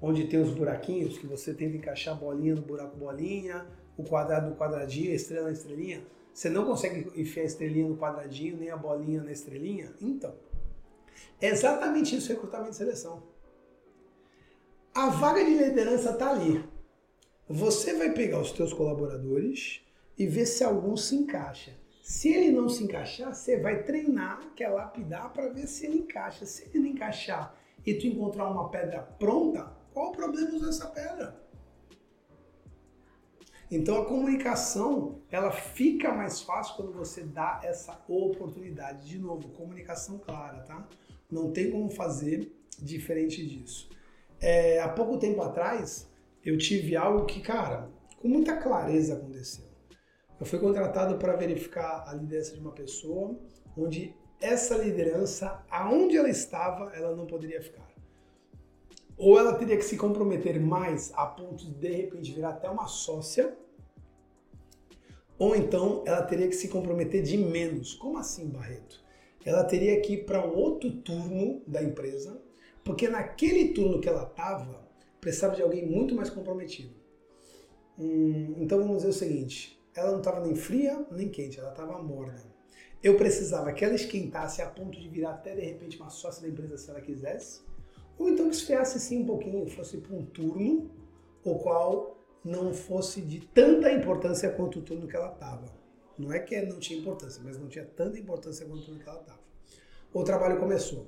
onde 0.01 0.27
tem 0.27 0.41
os 0.41 0.51
buraquinhos 0.51 1.19
que 1.19 1.27
você 1.27 1.53
tenta 1.53 1.77
encaixar 1.77 2.17
bolinha 2.17 2.55
no 2.55 2.63
buraco 2.63 2.97
bolinha, 2.97 3.67
o 3.97 4.05
quadrado 4.05 4.51
no 4.51 4.57
quadradinho, 4.57 5.13
a 5.13 5.15
estrela 5.15 5.47
na 5.47 5.53
estrelinha? 5.53 6.03
Você 6.33 6.49
não 6.49 6.65
consegue 6.65 7.11
enfiar 7.21 7.43
a 7.43 7.47
estrelinha 7.47 7.89
no 7.89 7.97
quadradinho, 7.97 8.57
nem 8.57 8.71
a 8.71 8.77
bolinha 8.77 9.23
na 9.23 9.33
estrelinha? 9.33 9.93
Então, 10.01 10.35
é 11.41 11.49
exatamente 11.49 12.17
isso 12.17 12.29
recrutamento 12.29 12.73
e 12.73 12.77
seleção. 12.77 13.23
A 14.95 15.09
vaga 15.11 15.45
de 15.45 15.51
liderança 15.51 16.11
está 16.11 16.31
ali. 16.31 16.65
Você 17.49 17.95
vai 17.95 18.13
pegar 18.13 18.41
os 18.41 18.53
teus 18.53 18.73
colaboradores 18.73 19.81
e 20.19 20.27
ver 20.27 20.47
se 20.47 20.63
algum 20.63 20.97
se 20.97 21.15
encaixa. 21.15 21.73
Se 22.03 22.33
ele 22.33 22.51
não 22.51 22.69
se 22.69 22.85
encaixar, 22.85 23.35
você 23.35 23.61
vai 23.61 23.83
treinar, 23.83 24.53
que 24.55 24.65
é 24.65 24.69
lapidar, 24.69 25.33
para 25.33 25.49
ver 25.49 25.67
se 25.67 25.87
ele 25.87 25.99
encaixa. 25.99 26.47
Se 26.47 26.65
ele 26.65 26.79
não 26.79 26.87
encaixar 26.87 27.55
e 27.85 27.95
tu 27.95 28.07
encontrar 28.07 28.51
uma 28.51 28.69
pedra 28.71 29.03
pronta, 29.03 29.78
qual 29.99 30.11
o 30.11 30.13
problema 30.13 30.55
usar 30.55 30.69
essa 30.69 30.87
pedra? 30.87 31.43
Então 33.69 34.01
a 34.01 34.07
comunicação 34.07 35.21
ela 35.29 35.51
fica 35.51 36.15
mais 36.15 36.41
fácil 36.41 36.77
quando 36.77 36.93
você 36.93 37.25
dá 37.25 37.61
essa 37.65 38.01
oportunidade. 38.07 39.09
De 39.09 39.19
novo, 39.19 39.49
comunicação 39.49 40.17
clara, 40.19 40.61
tá? 40.61 40.89
Não 41.29 41.51
tem 41.51 41.73
como 41.73 41.91
fazer 41.91 42.49
diferente 42.79 43.45
disso. 43.45 43.91
É, 44.41 44.81
há 44.81 44.89
pouco 44.89 45.19
tempo 45.19 45.43
atrás 45.43 46.09
eu 46.45 46.57
tive 46.57 46.95
algo 46.95 47.27
que, 47.27 47.41
cara, 47.41 47.91
com 48.23 48.29
muita 48.29 48.57
clareza 48.57 49.15
aconteceu. 49.15 49.65
Eu 50.39 50.47
fui 50.47 50.61
contratado 50.61 51.19
para 51.19 51.35
verificar 51.35 52.05
a 52.07 52.15
liderança 52.15 52.55
de 52.55 52.61
uma 52.61 52.71
pessoa, 52.71 53.37
onde 53.77 54.15
essa 54.41 54.77
liderança, 54.77 55.61
aonde 55.69 56.17
ela 56.17 56.31
estava, 56.31 56.95
ela 56.95 57.17
não 57.17 57.27
poderia 57.27 57.61
ficar. 57.61 57.98
Ou 59.19 59.37
ela 59.37 59.55
teria 59.55 59.77
que 59.77 59.85
se 59.85 59.97
comprometer 59.97 60.61
mais 60.61 61.13
a 61.15 61.27
ponto 61.27 61.65
de 61.65 61.73
de 61.73 61.89
repente 61.89 62.33
virar 62.33 62.51
até 62.51 62.71
uma 62.71 62.87
sócia, 62.87 63.57
ou 65.37 65.57
então 65.57 66.03
ela 66.07 66.23
teria 66.23 66.49
que 66.49 66.55
se 66.55 66.69
comprometer 66.69 67.23
de 67.23 67.37
menos. 67.37 67.95
Como 67.95 68.17
assim, 68.17 68.49
Barreto? 68.49 69.03
Ela 69.45 69.65
teria 69.65 70.01
que 70.01 70.15
ir 70.15 70.25
para 70.25 70.47
um 70.47 70.55
outro 70.55 70.91
turno 70.91 71.63
da 71.67 71.83
empresa, 71.83 72.41
porque 72.85 73.09
naquele 73.09 73.73
turno 73.73 74.01
que 74.01 74.09
ela 74.09 74.25
estava, 74.25 74.89
precisava 75.21 75.57
de 75.57 75.63
alguém 75.63 75.87
muito 75.87 76.15
mais 76.15 76.31
comprometido. 76.31 76.95
Hum, 77.99 78.55
então 78.59 78.79
vamos 78.79 78.99
dizer 78.99 79.09
o 79.09 79.13
seguinte: 79.13 79.81
ela 79.95 80.13
não 80.13 80.19
estava 80.19 80.41
nem 80.41 80.55
fria 80.55 81.05
nem 81.11 81.29
quente, 81.29 81.59
ela 81.59 81.71
estava 81.71 82.01
morna. 82.01 82.57
Eu 83.03 83.17
precisava 83.17 83.73
que 83.73 83.85
ela 83.85 83.95
esquentasse 83.95 84.61
a 84.61 84.67
ponto 84.67 84.99
de 84.99 85.09
virar 85.09 85.31
até 85.31 85.55
de 85.55 85.63
repente 85.63 85.97
uma 85.97 86.11
sócia 86.11 86.43
da 86.43 86.49
empresa 86.49 86.77
se 86.77 86.91
ela 86.91 87.01
quisesse, 87.01 87.61
ou 88.19 88.29
então 88.29 88.49
que 88.49 88.57
esfriasse 88.57 88.99
sim 88.99 89.23
um 89.23 89.27
pouquinho, 89.27 89.69
fosse 89.69 89.99
para 89.99 90.17
um 90.17 90.25
turno, 90.25 90.91
o 91.45 91.59
qual 91.59 92.19
não 92.45 92.73
fosse 92.73 93.21
de 93.21 93.41
tanta 93.41 93.93
importância 93.93 94.51
quanto 94.51 94.81
o 94.81 94.83
turno 94.83 95.07
que 95.07 95.17
ela 95.17 95.33
estava. 95.33 95.67
Não 96.19 96.33
é 96.33 96.39
que 96.41 96.61
não 96.63 96.79
tinha 96.79 96.99
importância, 96.99 97.41
mas 97.45 97.59
não 97.59 97.69
tinha 97.69 97.85
tanta 97.85 98.19
importância 98.19 98.67
quanto 98.67 98.81
o 98.81 98.85
turno 98.85 99.01
que 99.01 99.09
ela 99.09 99.21
estava. 99.21 99.41
O 100.13 100.25
trabalho 100.25 100.59
começou. 100.59 101.07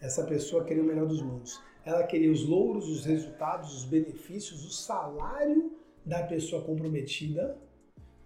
Essa 0.00 0.24
pessoa 0.24 0.64
queria 0.64 0.82
o 0.82 0.86
melhor 0.86 1.06
dos 1.06 1.20
mundos. 1.20 1.60
Ela 1.84 2.04
queria 2.04 2.30
os 2.30 2.46
louros, 2.46 2.88
os 2.88 3.04
resultados, 3.04 3.74
os 3.74 3.84
benefícios, 3.84 4.64
o 4.64 4.70
salário 4.70 5.72
da 6.04 6.22
pessoa 6.22 6.62
comprometida 6.62 7.58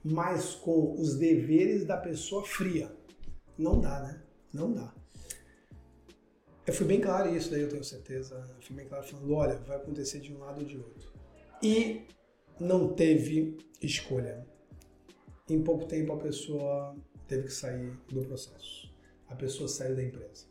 mas 0.08 0.54
com 0.54 0.94
os 0.94 1.16
deveres 1.16 1.84
da 1.84 1.96
pessoa 1.96 2.44
fria. 2.44 2.92
Não 3.58 3.80
dá, 3.80 4.00
né? 4.00 4.22
Não 4.52 4.72
dá. 4.72 4.94
Eu 6.66 6.72
fui 6.72 6.86
bem 6.86 7.00
claro 7.00 7.34
isso, 7.34 7.50
daí 7.50 7.62
eu 7.62 7.68
tenho 7.68 7.84
certeza. 7.84 8.34
Eu 8.56 8.62
fui 8.62 8.74
bem 8.74 8.86
claro 8.86 9.04
falando, 9.04 9.32
olha, 9.32 9.56
vai 9.58 9.76
acontecer 9.76 10.20
de 10.20 10.34
um 10.34 10.38
lado 10.38 10.60
ou 10.60 10.66
de 10.66 10.76
outro. 10.76 11.12
E 11.62 12.02
não 12.58 12.92
teve 12.92 13.56
escolha. 13.80 14.46
Em 15.48 15.62
pouco 15.62 15.86
tempo 15.86 16.12
a 16.12 16.18
pessoa 16.18 16.96
teve 17.28 17.44
que 17.44 17.52
sair 17.52 17.92
do 18.08 18.22
processo. 18.22 18.92
A 19.28 19.34
pessoa 19.34 19.68
saiu 19.68 19.94
da 19.94 20.02
empresa. 20.02 20.46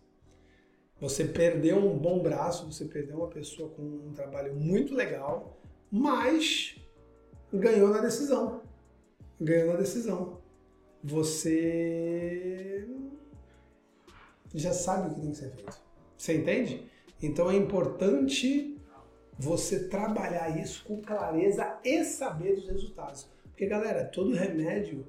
Você 1.02 1.26
perdeu 1.26 1.78
um 1.78 1.98
bom 1.98 2.24
braço, 2.24 2.72
você 2.72 2.86
perdeu 2.86 3.18
uma 3.18 3.28
pessoa 3.28 3.70
com 3.70 3.82
um 3.82 4.14
trabalho 4.14 4.56
muito 4.56 4.94
legal, 4.94 5.60
mas 5.92 6.78
ganhou 7.52 7.90
na 7.90 8.00
decisão 8.00 8.62
ganhou 9.40 9.74
na 9.74 9.80
decisão. 9.80 10.42
Você 11.04 12.88
já 14.54 14.74
sabe 14.74 15.08
o 15.08 15.16
que 15.16 15.22
tem 15.22 15.32
que 15.32 15.38
ser 15.38 15.52
feito. 15.52 15.85
Você 16.26 16.38
entende? 16.38 16.90
Então 17.22 17.52
é 17.52 17.56
importante 17.56 18.82
você 19.38 19.88
trabalhar 19.88 20.60
isso 20.60 20.84
com 20.84 21.00
clareza 21.00 21.80
e 21.84 22.04
saber 22.04 22.56
dos 22.56 22.68
resultados. 22.68 23.30
Porque, 23.44 23.68
galera, 23.68 24.06
todo 24.06 24.34
remédio, 24.34 25.06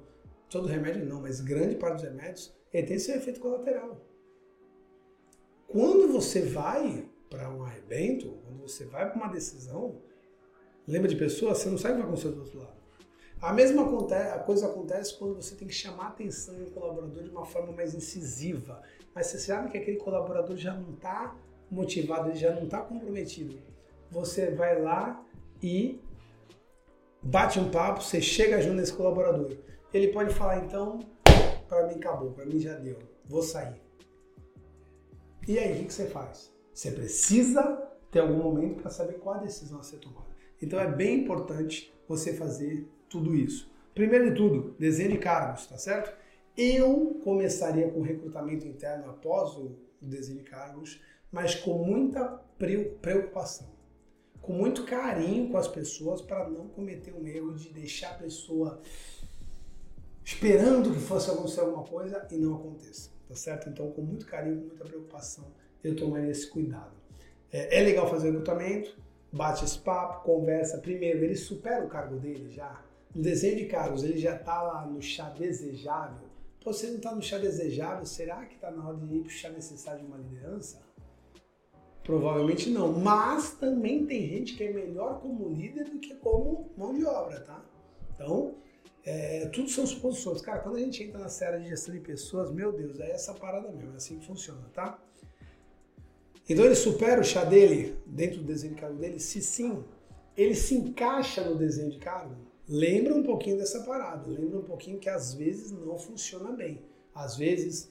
todo 0.47 0.67
remédio 0.67 1.03
não, 1.03 1.19
mas 1.19 1.41
grande 1.41 1.75
parte 1.75 1.95
dos 1.95 2.03
remédios, 2.03 2.55
ele 2.71 2.85
tem 2.85 2.99
seu 2.99 3.15
efeito 3.15 3.39
colateral. 3.39 3.99
Quando 5.67 6.07
você 6.07 6.41
vai 6.41 7.09
para 7.31 7.49
um 7.49 7.63
arrebento, 7.63 8.37
quando 8.45 8.61
você 8.61 8.85
vai 8.85 9.09
para 9.09 9.17
uma 9.17 9.33
decisão, 9.33 9.99
lembra 10.87 11.07
de 11.07 11.15
pessoas, 11.15 11.57
você 11.57 11.69
não 11.71 11.79
sabe 11.79 11.95
o 11.95 11.97
que 11.97 12.01
vai 12.03 12.11
acontecer 12.11 12.29
do 12.29 12.41
outro 12.41 12.59
lado. 12.59 12.77
A 13.41 13.53
mesma 13.53 13.87
coisa 14.45 14.67
acontece 14.67 15.17
quando 15.17 15.35
você 15.35 15.55
tem 15.55 15.67
que 15.67 15.73
chamar 15.73 16.05
a 16.05 16.09
atenção 16.09 16.55
do 16.55 16.71
colaborador 16.71 17.23
de 17.23 17.29
uma 17.29 17.45
forma 17.45 17.71
mais 17.71 17.95
incisiva. 17.95 18.83
Mas 19.17 19.25
você 19.25 19.39
sabe 19.39 19.71
que 19.71 19.77
aquele 19.79 19.97
colaborador 19.97 20.55
já 20.55 20.71
não 20.71 20.93
está 20.93 21.35
motivado, 21.71 22.29
ele 22.29 22.37
já 22.37 22.53
não 22.53 22.65
está 22.65 22.81
comprometido. 22.81 23.57
Você 24.11 24.51
vai 24.51 24.79
lá 24.79 25.25
e 25.59 25.99
bate 27.23 27.59
um 27.59 27.71
papo, 27.71 28.03
você 28.03 28.21
chega 28.21 28.61
junto 28.61 28.75
nesse 28.75 28.93
colaborador. 28.93 29.57
Ele 29.91 30.09
pode 30.09 30.35
falar, 30.35 30.63
então, 30.63 30.99
para 31.67 31.87
mim 31.87 31.95
acabou, 31.95 32.29
para 32.29 32.45
mim 32.45 32.59
já 32.59 32.75
deu, 32.75 32.99
vou 33.25 33.41
sair. 33.41 33.81
E 35.47 35.57
aí, 35.57 35.81
o 35.81 35.85
que 35.85 35.93
você 35.95 36.05
faz? 36.05 36.53
Você 36.71 36.91
precisa 36.91 37.63
ter 38.11 38.19
algum 38.19 38.37
momento 38.37 38.83
para 38.83 38.91
saber 38.91 39.13
qual 39.13 39.37
a 39.37 39.39
decisão 39.39 39.79
a 39.79 39.83
ser 39.83 39.97
tomada. 39.97 40.27
Então 40.61 40.79
é 40.79 40.85
bem 40.85 41.21
importante 41.21 41.91
você 42.07 42.33
fazer 42.33 42.87
tudo 43.09 43.33
isso? 43.33 43.67
Primeiro 43.95 44.29
de 44.29 44.35
tudo, 44.35 44.75
desenho 44.77 45.13
de 45.13 45.17
cargos, 45.17 45.65
tá 45.65 45.75
certo? 45.75 46.15
Eu 46.57 47.21
começaria 47.23 47.87
com 47.91 48.01
recrutamento 48.01 48.65
interno 48.65 49.11
após 49.11 49.55
o 49.55 49.77
desenho 50.01 50.39
de 50.39 50.45
cargos, 50.49 50.99
mas 51.31 51.53
com 51.53 51.85
muita 51.85 52.41
preocupação, 52.57 53.67
com 54.41 54.53
muito 54.53 54.83
carinho 54.83 55.51
com 55.51 55.57
as 55.57 55.67
pessoas 55.67 56.19
para 56.19 56.49
não 56.49 56.67
cometer 56.69 57.13
um 57.13 57.27
erro 57.27 57.53
de 57.53 57.69
deixar 57.69 58.11
a 58.11 58.15
pessoa 58.15 58.81
esperando 60.25 60.91
que 60.91 60.99
fosse 60.99 61.29
acontecer 61.29 61.59
alguma 61.59 61.83
coisa 61.83 62.27
e 62.31 62.37
não 62.37 62.55
aconteça, 62.55 63.11
tá 63.27 63.35
certo? 63.35 63.69
Então, 63.69 63.91
com 63.91 64.01
muito 64.01 64.25
carinho, 64.25 64.61
com 64.61 64.67
muita 64.67 64.83
preocupação, 64.83 65.45
eu 65.83 65.95
tomaria 65.95 66.31
esse 66.31 66.49
cuidado. 66.49 66.97
É, 67.51 67.79
é 67.79 67.83
legal 67.83 68.09
fazer 68.09 68.29
o 68.29 68.31
recrutamento, 68.31 68.97
bate 69.31 69.63
esse 69.63 69.77
papo, 69.77 70.23
conversa. 70.23 70.79
Primeiro, 70.79 71.23
ele 71.23 71.35
supera 71.35 71.85
o 71.85 71.87
cargo 71.87 72.17
dele 72.17 72.49
já, 72.49 72.83
o 73.15 73.21
desenho 73.21 73.57
de 73.57 73.65
cargos 73.65 74.03
ele 74.03 74.17
já 74.17 74.35
está 74.35 74.59
lá 74.61 74.85
no 74.87 75.01
chá 75.01 75.29
desejável. 75.29 76.26
Você 76.67 76.87
não 76.87 76.97
está 76.97 77.15
no 77.15 77.21
chá 77.21 77.37
desejável, 77.37 78.05
será 78.05 78.45
que 78.45 78.55
está 78.55 78.69
na 78.69 78.85
hora 78.85 78.97
de 78.97 79.15
ir 79.15 79.19
para 79.21 79.27
o 79.27 79.31
chá 79.31 79.49
necessário 79.49 80.01
de 80.01 80.05
uma 80.05 80.17
liderança? 80.17 80.81
Provavelmente 82.03 82.69
não. 82.69 82.91
Mas 82.91 83.51
também 83.51 84.05
tem 84.05 84.27
gente 84.27 84.53
que 84.57 84.65
é 84.65 84.73
melhor 84.73 85.21
como 85.21 85.47
líder 85.47 85.85
do 85.85 85.97
que 85.97 86.13
como 86.15 86.69
mão 86.75 86.93
de 86.93 87.05
obra, 87.05 87.39
tá? 87.39 87.63
Então, 88.13 88.55
é, 89.05 89.45
tudo 89.47 89.69
são 89.69 89.87
suposições. 89.87 90.41
Cara, 90.41 90.59
quando 90.59 90.75
a 90.75 90.79
gente 90.79 91.01
entra 91.01 91.19
na 91.19 91.29
série 91.29 91.63
de 91.63 91.69
gestão 91.69 91.93
de 91.93 92.01
pessoas, 92.01 92.51
meu 92.51 92.73
Deus, 92.73 92.99
é 92.99 93.11
essa 93.11 93.33
parada 93.33 93.71
mesmo, 93.71 93.93
é 93.93 93.95
assim 93.95 94.19
que 94.19 94.25
funciona, 94.25 94.69
tá? 94.73 95.01
Então 96.49 96.65
ele 96.65 96.75
supera 96.75 97.21
o 97.21 97.23
chá 97.23 97.45
dele 97.45 97.97
dentro 98.05 98.39
do 98.39 98.43
desenho 98.43 98.75
de 98.75 98.81
cargo 98.81 98.97
dele? 98.97 99.21
Se 99.21 99.41
sim, 99.41 99.85
ele 100.35 100.53
se 100.53 100.75
encaixa 100.75 101.45
no 101.45 101.55
desenho 101.55 101.91
de 101.91 101.97
cargo? 101.97 102.35
Lembra 102.67 103.15
um 103.15 103.23
pouquinho 103.23 103.57
dessa 103.57 103.83
parada, 103.83 104.29
lembra 104.29 104.59
um 104.59 104.63
pouquinho 104.63 104.99
que 104.99 105.07
às 105.07 105.33
vezes 105.33 105.71
não 105.71 105.97
funciona 105.97 106.51
bem. 106.51 106.81
Às 107.15 107.37
vezes 107.37 107.89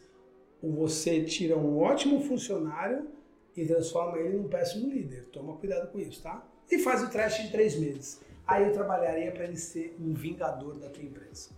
você 0.63 1.25
tira 1.25 1.57
um 1.57 1.79
ótimo 1.79 2.21
funcionário 2.21 3.09
e 3.57 3.65
transforma 3.65 4.19
ele 4.19 4.37
num 4.37 4.49
péssimo 4.49 4.93
líder. 4.93 5.27
Toma 5.27 5.57
cuidado 5.57 5.91
com 5.91 5.99
isso, 5.99 6.23
tá? 6.23 6.47
E 6.71 6.79
faz 6.79 7.03
o 7.03 7.11
teste 7.11 7.45
de 7.45 7.53
três 7.53 7.79
meses. 7.79 8.21
Aí 8.47 8.65
eu 8.65 8.73
trabalharia 8.73 9.33
para 9.33 9.45
ele 9.45 9.57
ser 9.57 9.97
um 9.99 10.13
vingador 10.13 10.79
da 10.79 10.91
tua 10.91 11.03
empresa. 11.03 11.51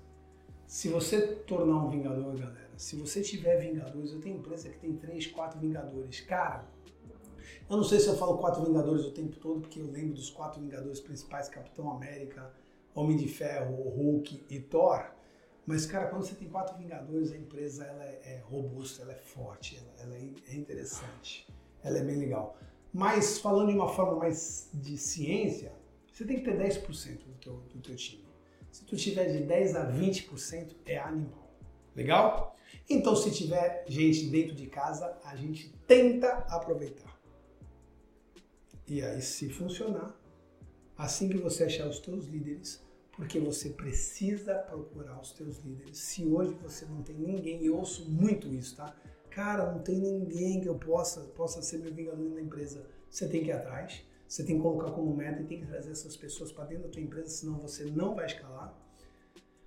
Se 0.66 0.88
você 0.88 1.20
tornar 1.20 1.84
um 1.84 1.90
vingador, 1.90 2.36
galera, 2.36 2.70
se 2.76 2.94
você 2.94 3.20
tiver 3.20 3.56
vingadores, 3.56 4.12
eu 4.12 4.20
tenho 4.20 4.36
empresa 4.36 4.68
que 4.68 4.78
tem 4.78 4.94
três, 4.96 5.26
quatro 5.26 5.58
vingadores. 5.58 6.20
Cara, 6.20 6.64
eu 7.68 7.76
não 7.76 7.84
sei 7.84 7.98
se 7.98 8.06
eu 8.06 8.16
falo 8.16 8.38
quatro 8.38 8.64
vingadores 8.64 9.04
o 9.04 9.10
tempo 9.10 9.36
todo, 9.36 9.60
porque 9.60 9.80
eu 9.80 9.90
lembro 9.90 10.14
dos 10.14 10.30
quatro 10.30 10.60
vingadores 10.60 11.00
principais, 11.00 11.48
Capitão 11.48 11.90
América, 11.90 12.52
Homem 12.98 13.16
de 13.16 13.28
Ferro, 13.28 13.74
Hulk 13.74 14.46
e 14.48 14.60
Thor. 14.60 15.10
Mas, 15.66 15.84
cara, 15.84 16.06
quando 16.06 16.24
você 16.24 16.34
tem 16.34 16.48
quatro 16.48 16.76
vingadores, 16.76 17.30
a 17.32 17.36
empresa 17.36 17.84
ela 17.84 18.04
é, 18.04 18.20
é 18.24 18.42
robusta, 18.44 19.02
ela 19.02 19.12
é 19.12 19.18
forte, 19.18 19.76
ela, 19.76 19.92
ela 20.00 20.16
é, 20.16 20.52
é 20.52 20.54
interessante 20.54 21.46
ela 21.82 21.98
é 21.98 22.02
bem 22.02 22.16
legal. 22.16 22.56
Mas 22.92 23.38
falando 23.38 23.68
de 23.68 23.74
uma 23.74 23.88
forma 23.88 24.16
mais 24.16 24.70
de 24.72 24.96
ciência, 24.96 25.72
você 26.12 26.24
tem 26.24 26.38
que 26.38 26.44
ter 26.44 26.58
10% 26.58 27.18
do 27.18 27.34
teu, 27.34 27.56
do 27.72 27.80
teu 27.80 27.96
time. 27.96 28.26
Se 28.70 28.84
tu 28.84 28.96
tiver 28.96 29.26
de 29.26 29.44
10 29.44 29.76
a 29.76 29.92
20%, 29.92 30.76
é 30.86 30.98
animal. 30.98 31.48
Legal? 31.94 32.56
Então, 32.88 33.14
se 33.16 33.30
tiver 33.30 33.84
gente 33.88 34.26
dentro 34.28 34.54
de 34.54 34.66
casa, 34.66 35.18
a 35.24 35.36
gente 35.36 35.72
tenta 35.86 36.28
aproveitar. 36.48 37.18
E 38.86 39.02
aí, 39.02 39.20
se 39.20 39.48
funcionar, 39.50 40.14
assim 40.96 41.28
que 41.28 41.38
você 41.38 41.64
achar 41.64 41.86
os 41.86 41.98
teus 41.98 42.26
líderes, 42.26 42.82
porque 43.18 43.40
você 43.40 43.70
precisa 43.70 44.54
procurar 44.54 45.20
os 45.20 45.32
teus 45.32 45.58
líderes. 45.58 45.98
Se 45.98 46.24
hoje 46.24 46.56
você 46.62 46.86
não 46.86 47.02
tem 47.02 47.16
ninguém, 47.16 47.64
eu 47.64 47.76
ouço 47.76 48.08
muito 48.08 48.46
isso, 48.46 48.76
tá? 48.76 48.94
Cara, 49.28 49.72
não 49.72 49.80
tem 49.80 49.98
ninguém 49.98 50.60
que 50.60 50.68
eu 50.68 50.76
possa, 50.76 51.22
possa 51.22 51.60
ser 51.60 51.78
meu 51.78 51.92
vingador 51.92 52.30
na 52.30 52.40
empresa. 52.40 52.86
Você 53.10 53.26
tem 53.28 53.42
que 53.42 53.48
ir 53.48 53.52
atrás, 53.52 54.04
você 54.26 54.44
tem 54.44 54.54
que 54.54 54.62
colocar 54.62 54.92
como 54.92 55.16
meta 55.16 55.42
e 55.42 55.46
tem 55.46 55.60
que 55.60 55.66
trazer 55.66 55.90
essas 55.90 56.16
pessoas 56.16 56.52
para 56.52 56.66
dentro 56.66 56.84
da 56.84 56.90
tua 56.90 57.02
empresa, 57.02 57.28
senão 57.28 57.58
você 57.58 57.86
não 57.86 58.14
vai 58.14 58.26
escalar. 58.26 58.72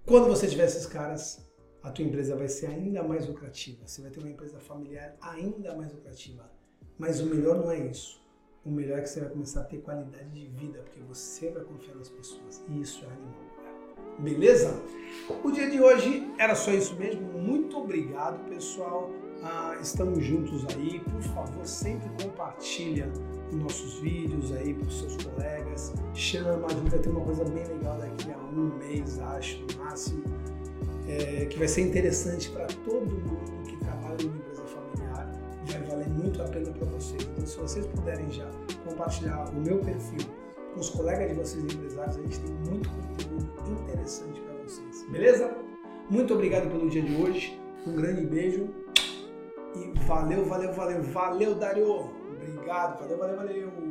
Quando 0.06 0.30
você 0.30 0.47
tiver 0.47 0.64
esses 0.64 0.86
caras, 0.86 1.45
a 1.84 1.91
tua 1.91 2.06
empresa 2.06 2.38
vai 2.38 2.47
ser 2.47 2.68
ainda 2.68 3.04
mais 3.04 3.28
lucrativa. 3.28 3.86
Você 3.86 4.02
vai 4.02 4.12
ter 4.12 4.22
uma 4.22 4.30
empresa 4.30 4.62
familiar 4.62 5.18
ainda 5.20 5.76
mais 5.76 5.91
lucrativa. 5.91 6.49
Mas 6.97 7.20
o 7.20 7.26
melhor 7.26 7.58
não 7.58 7.70
é 7.70 7.80
isso. 7.80 8.21
O 8.64 8.70
melhor 8.70 8.99
é 8.99 9.01
que 9.01 9.09
você 9.09 9.22
vai 9.22 9.30
começar 9.30 9.62
a 9.62 9.64
ter 9.64 9.78
qualidade 9.78 10.30
de 10.30 10.45
vida, 10.45 10.80
porque 10.84 11.01
você 11.01 11.49
vai 11.49 11.64
confiar 11.64 11.95
nas 11.95 12.09
pessoas. 12.09 12.64
E 12.70 12.82
isso 12.82 13.03
é 13.03 13.07
animal. 13.07 13.51
Beleza? 14.20 14.80
O 15.43 15.49
dia 15.49 15.68
de 15.68 15.82
hoje 15.82 16.32
era 16.38 16.53
só 16.53 16.72
isso 16.72 16.95
mesmo. 16.95 17.22
Muito 17.22 17.76
obrigado, 17.80 18.47
pessoal. 18.47 19.09
Ah, 19.41 19.76
estamos 19.82 20.24
juntos 20.24 20.64
aí. 20.76 20.99
Por 20.99 21.24
favor, 21.24 21.66
sempre 21.66 22.07
compartilha 22.24 23.12
os 23.49 23.55
nossos 23.55 23.95
vídeos 23.95 24.51
aí 24.51 24.76
para 24.76 24.88
os 24.88 24.99
seus 24.99 25.18
colegas. 25.24 25.93
Chama, 26.14 26.68
a 26.68 26.70
gente 26.70 26.89
vai 26.91 26.99
ter 26.99 27.09
uma 27.09 27.22
coisa 27.22 27.43
bem 27.45 27.66
legal 27.66 27.97
daqui 27.97 28.32
a 28.32 28.38
um 28.38 28.78
mês, 28.78 29.18
acho, 29.20 29.59
no 29.59 29.84
máximo. 29.84 30.24
É, 31.07 31.45
que 31.45 31.57
vai 31.57 31.68
ser 31.68 31.82
interessante 31.82 32.47
para 32.51 32.68
todo 32.68 33.07
mundo 33.07 33.61
muito 36.22 36.42
a 36.42 36.46
pena 36.46 36.72
para 36.72 36.86
vocês. 36.86 37.24
Então, 37.24 37.46
se 37.46 37.58
vocês 37.58 37.86
puderem 37.88 38.32
já 38.32 38.50
compartilhar 38.86 39.50
o 39.50 39.56
meu 39.60 39.80
perfil 39.80 40.20
com 40.74 40.80
os 40.80 40.90
colegas 40.90 41.30
de 41.30 41.36
vocês 41.36 41.64
empresários, 41.64 42.18
a 42.18 42.22
gente 42.22 42.40
tem 42.40 42.54
muito 42.70 42.90
conteúdo 42.90 43.82
interessante 43.84 44.40
para 44.42 44.54
vocês. 44.64 45.06
Beleza? 45.10 45.56
Muito 46.10 46.34
obrigado 46.34 46.70
pelo 46.70 46.90
dia 46.90 47.02
de 47.02 47.16
hoje. 47.16 47.60
Um 47.86 47.96
grande 47.96 48.26
beijo 48.26 48.70
e 49.76 49.92
valeu, 50.06 50.46
valeu, 50.46 50.74
valeu, 50.74 51.02
valeu, 51.04 51.56
Dario. 51.56 52.10
Obrigado, 52.36 53.00
valeu, 53.00 53.18
valeu, 53.18 53.38
valeu. 53.38 53.91